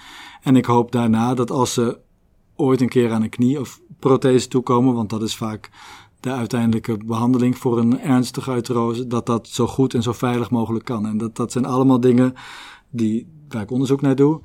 En 0.42 0.57
ik 0.57 0.64
hoop 0.64 0.92
daarna 0.92 1.35
dat 1.35 1.51
als 1.51 1.73
ze 1.73 1.99
ooit 2.57 2.81
een 2.81 2.88
keer 2.88 3.12
aan 3.12 3.23
een 3.23 3.29
knie 3.29 3.61
of 3.61 3.81
prothese 3.99 4.49
toekomen, 4.49 4.95
want 4.95 5.11
dat 5.11 5.23
is 5.23 5.37
vaak 5.37 5.71
de 6.21 6.31
uiteindelijke 6.31 6.97
behandeling 7.05 7.59
voor 7.59 7.79
een 7.79 8.01
ernstige 8.01 8.51
artrose, 8.51 9.07
dat 9.07 9.27
dat 9.27 9.49
zo 9.49 9.66
goed 9.66 9.95
en 9.95 10.03
zo 10.03 10.12
veilig 10.12 10.51
mogelijk 10.51 10.85
kan. 10.85 11.07
En 11.07 11.18
dat, 11.18 11.37
dat 11.37 11.53
zijn 11.53 11.64
allemaal 11.64 12.01
dingen 12.01 12.35
die, 12.90 13.27
waar 13.49 13.62
ik 13.62 13.71
onderzoek 13.71 14.01
naar 14.01 14.16
doe. 14.16 14.40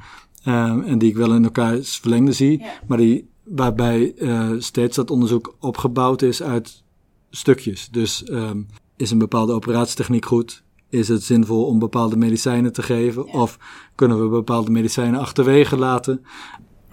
Um, 0.46 0.84
en 0.84 0.98
die 0.98 1.10
ik 1.10 1.16
wel 1.16 1.34
in 1.34 1.44
elkaar 1.44 1.78
verlengde 1.82 2.32
zie. 2.32 2.66
Maar 2.88 2.98
die, 2.98 3.30
waarbij 3.44 4.14
uh, 4.16 4.52
steeds 4.58 4.96
dat 4.96 5.12
onderzoek 5.12 5.56
opgebouwd 5.60 6.22
is 6.22 6.44
uit 6.44 6.84
stukjes. 7.30 7.90
Dus 7.92 8.30
um, 8.30 8.68
is 8.96 9.12
een 9.12 9.18
bepaalde 9.18 9.54
operatietechniek 9.54 10.26
goed? 10.26 10.64
Is 10.90 11.08
het 11.08 11.24
zinvol 11.24 11.66
om 11.66 11.80
bepaalde 11.80 12.18
medicijnen 12.18 12.74
te 12.74 12.84
geven? 12.84 13.26
Ja. 13.26 13.42
Of 13.42 13.58
kunnen 13.96 14.22
we 14.22 14.30
bepaalde 14.30 14.72
medicijnen 14.72 15.20
achterwege 15.20 15.78
laten? 15.78 16.26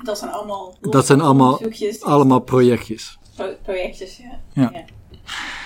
Dat 0.03 0.19
zijn 0.19 0.31
allemaal, 0.31 0.77
dat 0.81 1.07
zijn 1.07 1.21
allemaal, 1.21 1.61
allemaal 2.01 2.41
projectjes. 2.41 3.19
Pro 3.37 3.55
projectjes, 3.63 4.17
ja. 4.17 4.41
ja. 4.53 4.71
ja. 4.73 4.85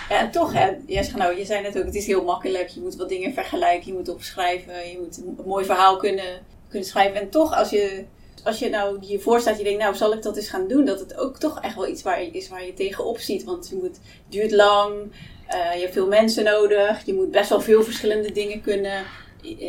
Ja, 0.09 0.21
en 0.21 0.31
toch, 0.31 0.53
hè, 0.53 0.71
nou, 1.17 1.39
je 1.39 1.45
zei 1.45 1.63
net 1.63 1.79
ook, 1.79 1.85
het 1.85 1.95
is 1.95 2.07
heel 2.07 2.25
makkelijk. 2.25 2.69
Je 2.69 2.81
moet 2.81 2.97
wat 2.97 3.09
dingen 3.09 3.33
vergelijken, 3.33 3.93
je 3.93 3.99
moet 3.99 4.09
opschrijven, 4.09 4.75
je 4.75 4.99
moet 5.03 5.17
een 5.17 5.47
mooi 5.47 5.65
verhaal 5.65 5.97
kunnen, 5.97 6.41
kunnen 6.69 6.89
schrijven. 6.89 7.21
En 7.21 7.31
toch, 7.31 7.57
als 7.57 7.71
je, 7.71 8.05
als 8.45 8.59
je 8.59 8.69
nou 8.69 8.99
je 9.01 9.21
voorstaat, 9.21 9.59
je 9.59 9.65
denkt, 9.65 9.79
nou, 9.79 9.95
zal 9.95 10.13
ik 10.13 10.23
dat 10.23 10.37
eens 10.37 10.49
gaan 10.49 10.69
doen? 10.69 10.85
Dat 10.85 11.01
het 11.01 11.17
ook 11.17 11.39
toch 11.39 11.61
echt 11.61 11.75
wel 11.75 11.89
iets 11.89 12.03
waar, 12.03 12.23
is 12.33 12.49
waar 12.49 12.65
je 12.67 12.75
tegenop 12.75 13.19
ziet. 13.19 13.45
Want 13.45 13.69
je 13.69 13.77
moet, 13.77 13.85
het 13.85 14.01
duurt 14.29 14.53
lang, 14.53 14.95
uh, 14.95 15.75
je 15.75 15.81
hebt 15.81 15.93
veel 15.93 16.07
mensen 16.07 16.45
nodig, 16.45 17.07
je 17.07 17.15
moet 17.15 17.31
best 17.31 17.49
wel 17.49 17.61
veel 17.61 17.83
verschillende 17.83 18.33
dingen 18.33 18.61
kunnen. 18.61 19.03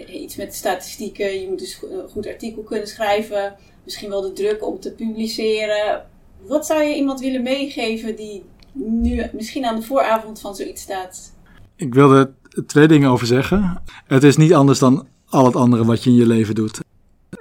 Iets 0.08 0.36
met 0.36 0.56
statistieken, 0.56 1.42
je 1.42 1.48
moet 1.48 1.60
dus 1.60 1.80
een 1.90 2.10
goed 2.10 2.28
artikel 2.28 2.62
kunnen 2.62 2.88
schrijven. 2.88 3.56
Misschien 3.84 4.10
wel 4.10 4.22
de 4.22 4.34
druk 4.34 4.66
om 4.66 4.80
te 4.80 4.92
publiceren. 4.92 6.06
Wat 6.42 6.66
zou 6.66 6.84
je 6.84 6.96
iemand 6.96 7.20
willen 7.20 7.44
meegeven 7.44 8.16
die 8.16 8.44
nu 8.74 9.30
misschien 9.34 9.66
aan 9.66 9.76
de 9.76 9.82
vooravond 9.82 10.40
van 10.40 10.56
zoiets 10.56 10.82
staat? 10.82 11.34
Ik 11.76 11.94
wilde 11.94 12.32
twee 12.66 12.88
dingen 12.88 13.10
over 13.10 13.28
zeggen. 13.28 13.82
Het 14.08 14.24
is 14.24 14.38
niet 14.38 14.54
anders 14.54 14.80
dan 14.80 15.08
al 15.30 15.46
het 15.46 15.56
andere 15.56 15.86
wat 15.86 16.04
je 16.04 16.10
in 16.10 16.16
je 16.16 16.28
leven 16.28 16.56
doet. 16.56 16.80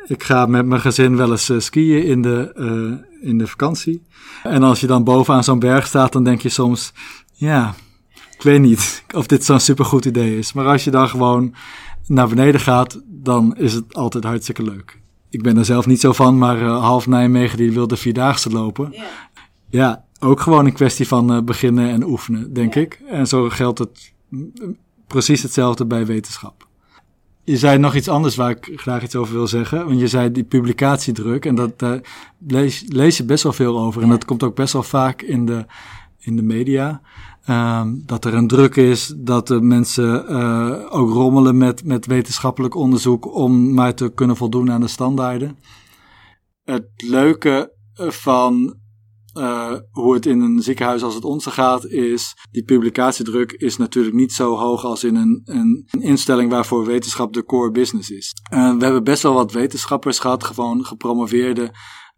Ik 0.08 0.22
ga 0.22 0.46
met 0.46 0.66
mijn 0.66 0.80
gezin 0.80 1.16
wel 1.16 1.30
eens 1.30 1.50
uh, 1.50 1.60
skiën 1.60 2.04
in 2.04 2.22
de, 2.22 2.52
uh, 2.56 3.28
in 3.28 3.38
de 3.38 3.46
vakantie. 3.46 4.02
En 4.42 4.62
als 4.62 4.80
je 4.80 4.86
dan 4.86 5.04
bovenaan 5.04 5.44
zo'n 5.44 5.58
berg 5.58 5.86
staat, 5.86 6.12
dan 6.12 6.24
denk 6.24 6.40
je 6.40 6.48
soms: 6.48 6.92
ja, 7.32 7.74
ik 8.36 8.42
weet 8.42 8.60
niet 8.60 9.04
of 9.14 9.26
dit 9.26 9.44
zo'n 9.44 9.60
supergoed 9.60 10.04
idee 10.04 10.38
is. 10.38 10.52
Maar 10.52 10.66
als 10.66 10.84
je 10.84 10.90
dan 10.90 11.08
gewoon 11.08 11.54
naar 12.06 12.28
beneden 12.28 12.60
gaat, 12.60 13.00
dan 13.06 13.56
is 13.56 13.72
het 13.72 13.94
altijd 13.94 14.24
hartstikke 14.24 14.62
leuk. 14.62 15.00
Ik 15.30 15.42
ben 15.42 15.56
er 15.56 15.64
zelf 15.64 15.86
niet 15.86 16.00
zo 16.00 16.12
van, 16.12 16.38
maar 16.38 16.62
uh, 16.62 16.80
half 16.80 17.06
Nijmegen 17.06 17.56
die 17.56 17.72
wil 17.72 17.86
de 17.86 17.96
Vierdaagse 17.96 18.50
lopen. 18.50 18.88
Ja, 18.92 19.04
ja 19.70 20.04
ook 20.20 20.40
gewoon 20.40 20.66
een 20.66 20.72
kwestie 20.72 21.08
van 21.08 21.32
uh, 21.32 21.42
beginnen 21.42 21.90
en 21.90 22.04
oefenen, 22.04 22.52
denk 22.52 22.74
ik. 22.74 23.00
En 23.06 23.26
zo 23.26 23.48
geldt 23.48 23.78
het 23.78 24.12
precies 25.06 25.42
hetzelfde 25.42 25.86
bij 25.86 26.06
wetenschap. 26.06 26.67
Je 27.48 27.56
zei 27.56 27.78
nog 27.78 27.94
iets 27.94 28.08
anders 28.08 28.36
waar 28.36 28.50
ik 28.50 28.72
graag 28.74 29.02
iets 29.02 29.16
over 29.16 29.34
wil 29.34 29.46
zeggen. 29.46 29.86
Want 29.86 30.00
je 30.00 30.06
zei 30.06 30.32
die 30.32 30.44
publicatiedruk. 30.44 31.44
En 31.44 31.54
dat, 31.54 31.78
daar 31.78 32.00
lees, 32.46 32.84
lees 32.88 33.16
je 33.16 33.24
best 33.24 33.42
wel 33.42 33.52
veel 33.52 33.78
over. 33.78 34.02
En 34.02 34.08
dat 34.08 34.24
komt 34.24 34.42
ook 34.42 34.54
best 34.54 34.72
wel 34.72 34.82
vaak 34.82 35.22
in 35.22 35.46
de, 35.46 35.66
in 36.18 36.36
de 36.36 36.42
media. 36.42 37.00
Um, 37.48 38.02
dat 38.06 38.24
er 38.24 38.34
een 38.34 38.46
druk 38.46 38.76
is, 38.76 39.14
dat 39.16 39.46
de 39.46 39.60
mensen 39.60 40.24
uh, 40.28 40.86
ook 40.88 41.10
rommelen 41.10 41.56
met, 41.56 41.84
met 41.84 42.06
wetenschappelijk 42.06 42.74
onderzoek 42.74 43.34
om 43.34 43.74
maar 43.74 43.94
te 43.94 44.12
kunnen 44.14 44.36
voldoen 44.36 44.70
aan 44.70 44.80
de 44.80 44.88
standaarden. 44.88 45.58
Het 46.64 46.88
leuke 46.96 47.72
van 47.94 48.76
uh, 49.38 49.74
hoe 49.90 50.14
het 50.14 50.26
in 50.26 50.40
een 50.40 50.62
ziekenhuis 50.62 51.02
als 51.02 51.14
het 51.14 51.24
onze 51.24 51.50
gaat, 51.50 51.86
is 51.86 52.36
die 52.50 52.64
publicatiedruk 52.64 53.52
is 53.52 53.76
natuurlijk 53.76 54.14
niet 54.14 54.32
zo 54.32 54.56
hoog 54.56 54.84
als 54.84 55.04
in 55.04 55.14
een, 55.14 55.42
een, 55.44 55.88
instelling 56.00 56.50
waarvoor 56.50 56.84
wetenschap 56.84 57.32
de 57.32 57.44
core 57.44 57.70
business 57.70 58.10
is. 58.10 58.34
Uh, 58.52 58.76
we 58.76 58.84
hebben 58.84 59.04
best 59.04 59.22
wel 59.22 59.34
wat 59.34 59.52
wetenschappers 59.52 60.18
gehad, 60.18 60.44
gewoon 60.44 60.84
gepromoveerde 60.84 61.72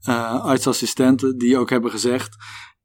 uh, 0.08 0.44
artsassistenten, 0.44 1.38
die 1.38 1.58
ook 1.58 1.70
hebben 1.70 1.90
gezegd, 1.90 2.36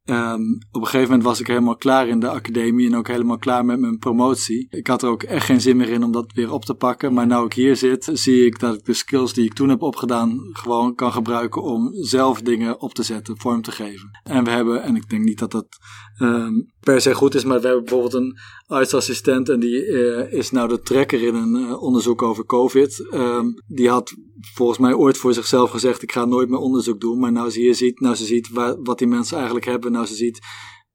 Um, 0.09 0.57
op 0.71 0.81
een 0.81 0.87
gegeven 0.87 1.07
moment 1.07 1.23
was 1.23 1.39
ik 1.39 1.47
helemaal 1.47 1.75
klaar 1.75 2.07
in 2.07 2.19
de 2.19 2.29
academie 2.29 2.87
en 2.87 2.95
ook 2.95 3.07
helemaal 3.07 3.37
klaar 3.37 3.65
met 3.65 3.79
mijn 3.79 3.97
promotie. 3.97 4.67
Ik 4.69 4.87
had 4.87 5.03
er 5.03 5.09
ook 5.09 5.23
echt 5.23 5.45
geen 5.45 5.61
zin 5.61 5.77
meer 5.77 5.89
in 5.89 6.03
om 6.03 6.11
dat 6.11 6.31
weer 6.33 6.51
op 6.51 6.65
te 6.65 6.73
pakken. 6.73 7.13
Maar 7.13 7.27
nu 7.27 7.43
ik 7.43 7.53
hier 7.53 7.75
zit, 7.75 8.09
zie 8.13 8.45
ik 8.45 8.59
dat 8.59 8.75
ik 8.75 8.85
de 8.85 8.93
skills 8.93 9.33
die 9.33 9.45
ik 9.45 9.53
toen 9.53 9.69
heb 9.69 9.81
opgedaan 9.81 10.39
gewoon 10.51 10.95
kan 10.95 11.11
gebruiken 11.11 11.63
om 11.63 11.89
zelf 11.93 12.41
dingen 12.41 12.81
op 12.81 12.93
te 12.93 13.03
zetten, 13.03 13.39
vorm 13.39 13.61
te 13.61 13.71
geven. 13.71 14.19
En 14.23 14.43
we 14.43 14.49
hebben, 14.49 14.83
en 14.83 14.95
ik 14.95 15.09
denk 15.09 15.23
niet 15.23 15.39
dat 15.39 15.51
dat 15.51 15.77
um, 16.19 16.73
per 16.79 17.01
se 17.01 17.13
goed 17.13 17.35
is, 17.35 17.43
maar 17.43 17.59
we 17.59 17.65
hebben 17.65 17.83
bijvoorbeeld 17.83 18.13
een 18.13 18.37
artsassistent 18.67 19.49
en 19.49 19.59
die 19.59 19.85
uh, 19.85 20.33
is 20.33 20.51
nou 20.51 20.67
de 20.67 20.81
trekker 20.81 21.23
in 21.23 21.35
een 21.35 21.55
uh, 21.55 21.81
onderzoek 21.81 22.21
over 22.21 22.45
COVID. 22.45 23.07
Um, 23.13 23.53
die 23.67 23.89
had 23.89 24.13
volgens 24.53 24.79
mij 24.79 24.93
ooit 24.93 25.17
voor 25.17 25.33
zichzelf 25.33 25.69
gezegd: 25.69 26.01
ik 26.01 26.11
ga 26.11 26.25
nooit 26.25 26.49
meer 26.49 26.59
onderzoek 26.59 26.99
doen. 26.99 27.19
Maar 27.19 27.31
nou 27.31 27.49
ze 27.49 27.59
hier 27.59 27.75
ziet, 27.75 27.99
nou 27.99 28.15
ze 28.15 28.25
ziet 28.25 28.49
waar, 28.49 28.81
wat 28.81 28.97
die 28.97 29.07
mensen 29.07 29.35
eigenlijk 29.35 29.65
hebben, 29.65 29.91
nou 29.91 30.05
ze 30.05 30.15
ziet 30.15 30.39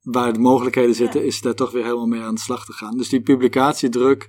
waar 0.00 0.32
de 0.32 0.38
mogelijkheden 0.38 0.94
zitten, 0.94 1.24
is 1.24 1.40
daar 1.40 1.54
toch 1.54 1.70
weer 1.70 1.84
helemaal 1.84 2.06
mee 2.06 2.20
aan 2.20 2.34
de 2.34 2.40
slag 2.40 2.64
te 2.64 2.72
gaan. 2.72 2.96
Dus 2.96 3.08
die 3.08 3.22
publicatiedruk 3.22 4.28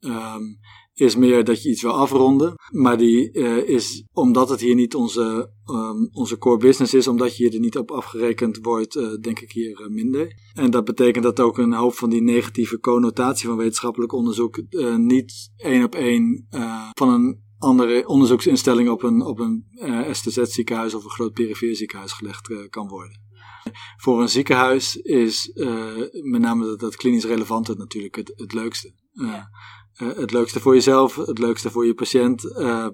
um, 0.00 0.58
is 0.94 1.16
meer 1.16 1.44
dat 1.44 1.62
je 1.62 1.70
iets 1.70 1.82
wil 1.82 1.92
afronden. 1.92 2.54
Maar 2.70 2.98
die 2.98 3.32
uh, 3.32 3.68
is, 3.68 4.04
omdat 4.12 4.48
het 4.48 4.60
hier 4.60 4.74
niet 4.74 4.94
onze, 4.94 5.52
um, 5.66 6.08
onze 6.12 6.38
core 6.38 6.56
business 6.56 6.94
is, 6.94 7.06
omdat 7.06 7.36
je 7.36 7.44
hier 7.44 7.54
er 7.54 7.60
niet 7.60 7.78
op 7.78 7.90
afgerekend 7.90 8.58
wordt, 8.62 8.96
uh, 8.96 9.14
denk 9.20 9.40
ik 9.40 9.52
hier 9.52 9.80
uh, 9.80 9.86
minder. 9.88 10.32
En 10.54 10.70
dat 10.70 10.84
betekent 10.84 11.24
dat 11.24 11.40
ook 11.40 11.58
een 11.58 11.72
hoop 11.72 11.94
van 11.94 12.10
die 12.10 12.22
negatieve 12.22 12.78
connotatie 12.78 13.48
van 13.48 13.56
wetenschappelijk 13.56 14.12
onderzoek 14.12 14.62
niet 14.96 15.50
één 15.56 15.84
op 15.84 15.94
één 15.94 16.46
van 16.98 17.08
een 17.08 17.40
andere 17.58 18.08
onderzoeksinstelling 18.08 18.88
op 18.88 19.02
een, 19.02 19.22
op 19.22 19.38
een 19.38 19.66
STZ-ziekenhuis 20.10 20.94
of 20.94 21.04
een 21.04 21.10
groot 21.10 21.32
perifeer 21.32 21.88
gelegd 21.88 22.68
kan 22.70 22.88
worden. 22.88 23.20
Voor 23.96 24.20
een 24.20 24.28
ziekenhuis 24.28 24.96
is 24.96 25.50
met 26.22 26.40
name 26.40 26.64
dat, 26.64 26.80
dat 26.80 26.96
klinisch 26.96 27.24
relevante 27.24 27.74
natuurlijk 27.74 28.16
het, 28.16 28.32
het 28.36 28.52
leukste. 28.52 28.94
Ja. 29.12 29.50
Uh, 30.02 30.08
het 30.16 30.32
leukste 30.32 30.60
voor 30.60 30.74
jezelf, 30.74 31.16
het 31.16 31.38
leukste 31.38 31.70
voor 31.70 31.86
je 31.86 31.94
patiënt, 31.94 32.44
uh, 32.44 32.86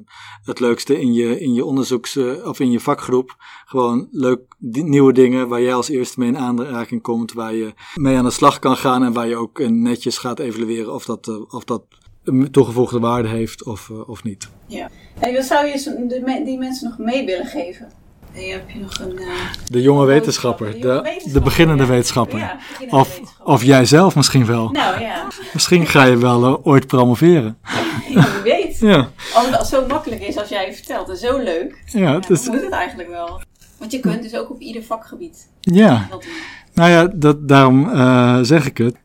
het 0.45 0.61
leukste 0.61 1.01
in 1.01 1.13
je, 1.13 1.41
in 1.41 1.55
je 1.55 1.65
onderzoeks- 1.65 2.17
uh, 2.17 2.47
of 2.47 2.61
in 2.61 2.71
je 2.71 2.81
vakgroep. 2.81 3.37
Gewoon 3.67 4.09
leuk 4.11 4.41
nieuwe 4.59 5.13
dingen 5.13 5.49
waar 5.49 5.63
jij 5.63 5.75
als 5.75 5.89
eerste 5.89 6.19
mee 6.19 6.29
in 6.29 6.39
aanraking 6.39 7.03
komt, 7.03 7.33
waar 7.33 7.55
je 7.55 7.73
mee 7.95 8.17
aan 8.17 8.25
de 8.25 8.31
slag 8.31 8.59
kan 8.59 8.77
gaan 8.77 9.05
en 9.05 9.13
waar 9.13 9.29
je 9.29 9.37
ook 9.37 9.69
netjes 9.69 10.19
gaat 10.19 10.39
evalueren 10.39 10.95
of 10.95 11.05
dat, 11.05 11.53
of 11.53 11.65
dat 11.65 11.83
een 12.25 12.51
toegevoegde 12.51 12.99
waarde 12.99 13.29
heeft 13.29 13.65
of, 13.65 13.91
of 13.91 14.23
niet. 14.23 14.49
Ja. 14.67 14.91
En 15.19 15.35
wat 15.35 15.45
zou 15.45 15.67
je 15.67 16.43
die 16.45 16.59
mensen 16.59 16.89
nog 16.89 16.99
mee 16.99 17.27
willen 17.27 17.47
geven? 17.47 17.89
Heb 18.33 18.71
je 18.71 18.79
nog 18.79 18.99
een, 19.01 19.13
uh, 19.21 19.29
de 19.65 19.83
jonge 19.83 20.07
wetenschapper, 20.07 20.73
de, 20.73 20.81
de, 20.81 21.31
de 21.33 21.41
beginnende 21.41 21.87
wetenschapper. 21.87 22.39
Ja, 22.39 22.57
beginnende 22.57 22.97
of, 22.97 23.09
wetenschapper. 23.09 23.55
of 23.55 23.63
jij 23.63 23.85
zelf 23.85 24.17
misschien 24.17 24.47
wel. 24.47 24.71
Nou 24.71 25.01
ja. 25.01 25.27
Misschien 25.53 25.87
ga 25.87 26.05
je 26.05 26.17
wel 26.17 26.45
uh, 26.45 26.67
ooit 26.67 26.87
promoveren. 26.87 27.59
Ja, 28.09 28.29
wie 28.33 28.53
weet. 28.53 28.79
Ja. 28.81 29.09
Als 29.35 29.47
het 29.51 29.67
zo 29.67 29.87
makkelijk 29.87 30.23
is 30.23 30.37
als 30.37 30.49
jij 30.49 30.75
vertelt 30.75 31.09
en 31.09 31.17
zo 31.17 31.39
leuk, 31.39 31.83
ja, 31.87 32.21
is, 32.29 32.45
dan 32.45 32.55
moet 32.55 32.65
het 32.65 32.73
eigenlijk 32.73 33.09
wel. 33.09 33.41
Want 33.79 33.93
je 33.93 34.01
kunt 34.01 34.23
dus 34.23 34.35
ook 34.35 34.51
op 34.51 34.61
ieder 34.61 34.83
vakgebied. 34.83 35.49
Ja. 35.61 36.09
Nou 36.75 36.91
ja, 36.91 37.07
dat, 37.15 37.49
daarom 37.49 37.89
uh, 37.89 38.39
zeg 38.43 38.67
ik 38.67 38.79
het. 38.79 38.97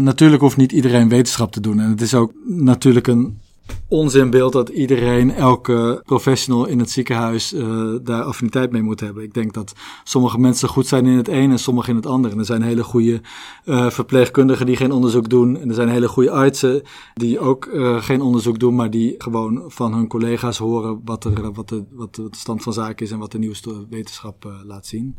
natuurlijk 0.00 0.42
hoeft 0.42 0.56
niet 0.56 0.72
iedereen 0.72 1.08
wetenschap 1.08 1.52
te 1.52 1.60
doen. 1.60 1.80
En 1.80 1.90
het 1.90 2.00
is 2.00 2.14
ook 2.14 2.32
natuurlijk 2.46 3.06
een 3.06 3.40
onzinbeeld 3.88 4.52
dat 4.52 4.68
iedereen, 4.68 5.34
elke 5.34 6.02
professional 6.04 6.66
in 6.66 6.78
het 6.78 6.90
ziekenhuis 6.90 7.52
uh, 7.52 7.94
daar 8.02 8.22
affiniteit 8.22 8.72
mee 8.72 8.82
moet 8.82 9.00
hebben. 9.00 9.22
Ik 9.22 9.34
denk 9.34 9.52
dat 9.52 9.72
sommige 10.04 10.38
mensen 10.38 10.68
goed 10.68 10.86
zijn 10.86 11.06
in 11.06 11.16
het 11.16 11.28
een 11.28 11.50
en 11.50 11.58
sommige 11.58 11.90
in 11.90 11.96
het 11.96 12.06
ander. 12.06 12.30
En 12.30 12.38
er 12.38 12.44
zijn 12.44 12.62
hele 12.62 12.84
goede 12.84 13.20
uh, 13.64 13.90
verpleegkundigen 13.90 14.66
die 14.66 14.76
geen 14.76 14.92
onderzoek 14.92 15.28
doen. 15.28 15.56
En 15.56 15.68
er 15.68 15.74
zijn 15.74 15.88
hele 15.88 16.08
goede 16.08 16.30
artsen 16.30 16.82
die 17.14 17.38
ook 17.38 17.66
uh, 17.66 18.02
geen 18.02 18.20
onderzoek 18.20 18.58
doen, 18.58 18.74
maar 18.74 18.90
die 18.90 19.14
gewoon 19.18 19.62
van 19.66 19.94
hun 19.94 20.06
collega's 20.06 20.58
horen 20.58 21.00
wat, 21.04 21.24
er, 21.24 21.52
wat, 21.52 21.68
de, 21.68 21.84
wat 21.90 22.14
de 22.14 22.28
stand 22.30 22.62
van 22.62 22.72
zaken 22.72 23.06
is 23.06 23.12
en 23.12 23.18
wat 23.18 23.32
de 23.32 23.38
nieuwste 23.38 23.86
wetenschap 23.90 24.52
laat 24.64 24.86
zien. 24.86 25.16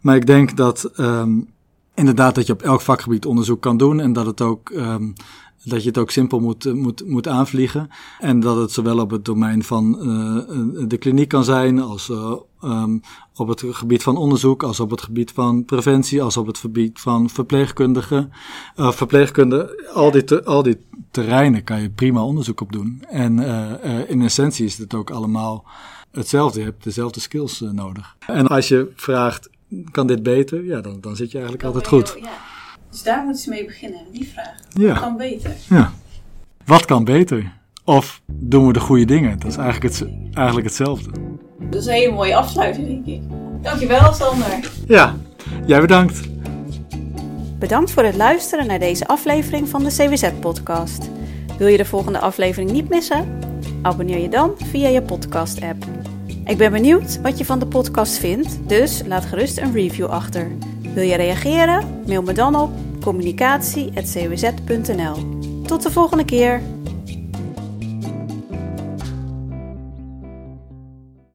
Maar 0.00 0.16
ik 0.16 0.26
denk 0.26 0.56
dat 0.56 0.90
um, 0.96 1.54
inderdaad 1.94 2.34
dat 2.34 2.46
je 2.46 2.52
op 2.52 2.62
elk 2.62 2.80
vakgebied 2.80 3.26
onderzoek 3.26 3.60
kan 3.60 3.76
doen 3.76 4.00
en 4.00 4.12
dat 4.12 4.26
het 4.26 4.40
ook 4.40 4.70
um, 4.70 5.12
dat 5.64 5.82
je 5.82 5.88
het 5.88 5.98
ook 5.98 6.10
simpel 6.10 6.40
moet, 6.40 6.74
moet, 6.74 7.06
moet 7.06 7.28
aanvliegen. 7.28 7.88
En 8.18 8.40
dat 8.40 8.56
het 8.56 8.72
zowel 8.72 8.98
op 8.98 9.10
het 9.10 9.24
domein 9.24 9.62
van 9.62 9.98
uh, 9.98 10.88
de 10.88 10.96
kliniek 10.96 11.28
kan 11.28 11.44
zijn, 11.44 11.80
als 11.80 12.08
uh, 12.08 12.32
um, 12.64 13.00
op 13.34 13.48
het 13.48 13.64
gebied 13.66 14.02
van 14.02 14.16
onderzoek, 14.16 14.62
als 14.62 14.80
op 14.80 14.90
het 14.90 15.02
gebied 15.02 15.32
van 15.32 15.64
preventie, 15.64 16.22
als 16.22 16.36
op 16.36 16.46
het 16.46 16.58
gebied 16.58 17.00
van 17.00 17.30
verpleegkundigen. 17.30 18.32
Uh, 18.76 18.90
verpleegkunde, 18.92 19.90
al 19.94 20.10
die, 20.10 20.36
al 20.36 20.62
die 20.62 20.76
terreinen 21.10 21.64
kan 21.64 21.82
je 21.82 21.90
prima 21.90 22.24
onderzoek 22.24 22.60
op 22.60 22.72
doen. 22.72 23.02
En 23.08 23.38
in 24.08 24.22
essentie 24.22 24.64
is 24.64 24.78
het 24.78 24.94
ook 24.94 25.10
allemaal 25.10 25.64
hetzelfde. 26.10 26.58
Je 26.58 26.64
hebt 26.64 26.84
dezelfde 26.84 27.20
skills 27.20 27.60
nodig. 27.60 28.16
En 28.26 28.46
als 28.46 28.68
je 28.68 28.92
vraagt, 28.94 29.50
kan 29.90 30.06
dit 30.06 30.22
beter? 30.22 30.64
Ja, 30.64 30.80
dan, 30.80 31.00
dan 31.00 31.16
zit 31.16 31.30
je 31.30 31.38
eigenlijk 31.38 31.66
altijd 31.66 31.86
goed. 31.86 32.16
Ja. 32.20 32.53
Dus 32.94 33.02
daar 33.02 33.24
moeten 33.24 33.42
ze 33.42 33.48
mee 33.48 33.64
beginnen, 33.64 34.00
die 34.12 34.28
vraag. 34.32 34.54
Ja. 34.68 34.88
Wat 34.88 35.00
kan 35.00 35.16
beter? 35.16 35.50
Ja. 35.68 35.92
Wat 36.64 36.84
kan 36.84 37.04
beter? 37.04 37.52
Of 37.84 38.20
doen 38.26 38.66
we 38.66 38.72
de 38.72 38.80
goede 38.80 39.04
dingen? 39.04 39.38
Dat 39.38 39.50
is 39.50 39.56
eigenlijk, 39.56 39.94
het, 39.94 40.08
eigenlijk 40.32 40.66
hetzelfde. 40.66 41.10
Dat 41.58 41.80
is 41.80 41.86
een 41.86 41.92
hele 41.92 42.12
mooie 42.12 42.36
afsluiting, 42.36 42.86
denk 42.86 43.06
ik. 43.06 43.20
Dankjewel, 43.62 44.12
Sander. 44.12 44.70
Ja, 44.86 45.16
jij 45.66 45.80
bedankt. 45.80 46.20
Bedankt 47.58 47.90
voor 47.90 48.04
het 48.04 48.16
luisteren 48.16 48.66
naar 48.66 48.78
deze 48.78 49.06
aflevering 49.06 49.68
van 49.68 49.84
de 49.84 49.90
CWZ-podcast. 49.90 51.10
Wil 51.58 51.66
je 51.66 51.76
de 51.76 51.84
volgende 51.84 52.18
aflevering 52.18 52.70
niet 52.70 52.88
missen? 52.88 53.38
Abonneer 53.82 54.18
je 54.18 54.28
dan 54.28 54.52
via 54.56 54.88
je 54.88 55.02
podcast-app. 55.02 55.84
Ik 56.44 56.56
ben 56.56 56.72
benieuwd 56.72 57.20
wat 57.20 57.38
je 57.38 57.44
van 57.44 57.58
de 57.58 57.66
podcast 57.66 58.18
vindt, 58.18 58.68
dus 58.68 59.02
laat 59.06 59.24
gerust 59.24 59.58
een 59.58 59.72
review 59.72 60.06
achter. 60.06 60.50
Wil 60.94 61.04
je 61.04 61.16
reageren? 61.16 62.02
Mail 62.06 62.22
me 62.22 62.32
dan 62.32 62.56
op 62.56 62.70
communicatie.cwz.nl. 63.00 65.16
Tot 65.66 65.82
de 65.82 65.90
volgende 65.90 66.24
keer! 66.24 66.60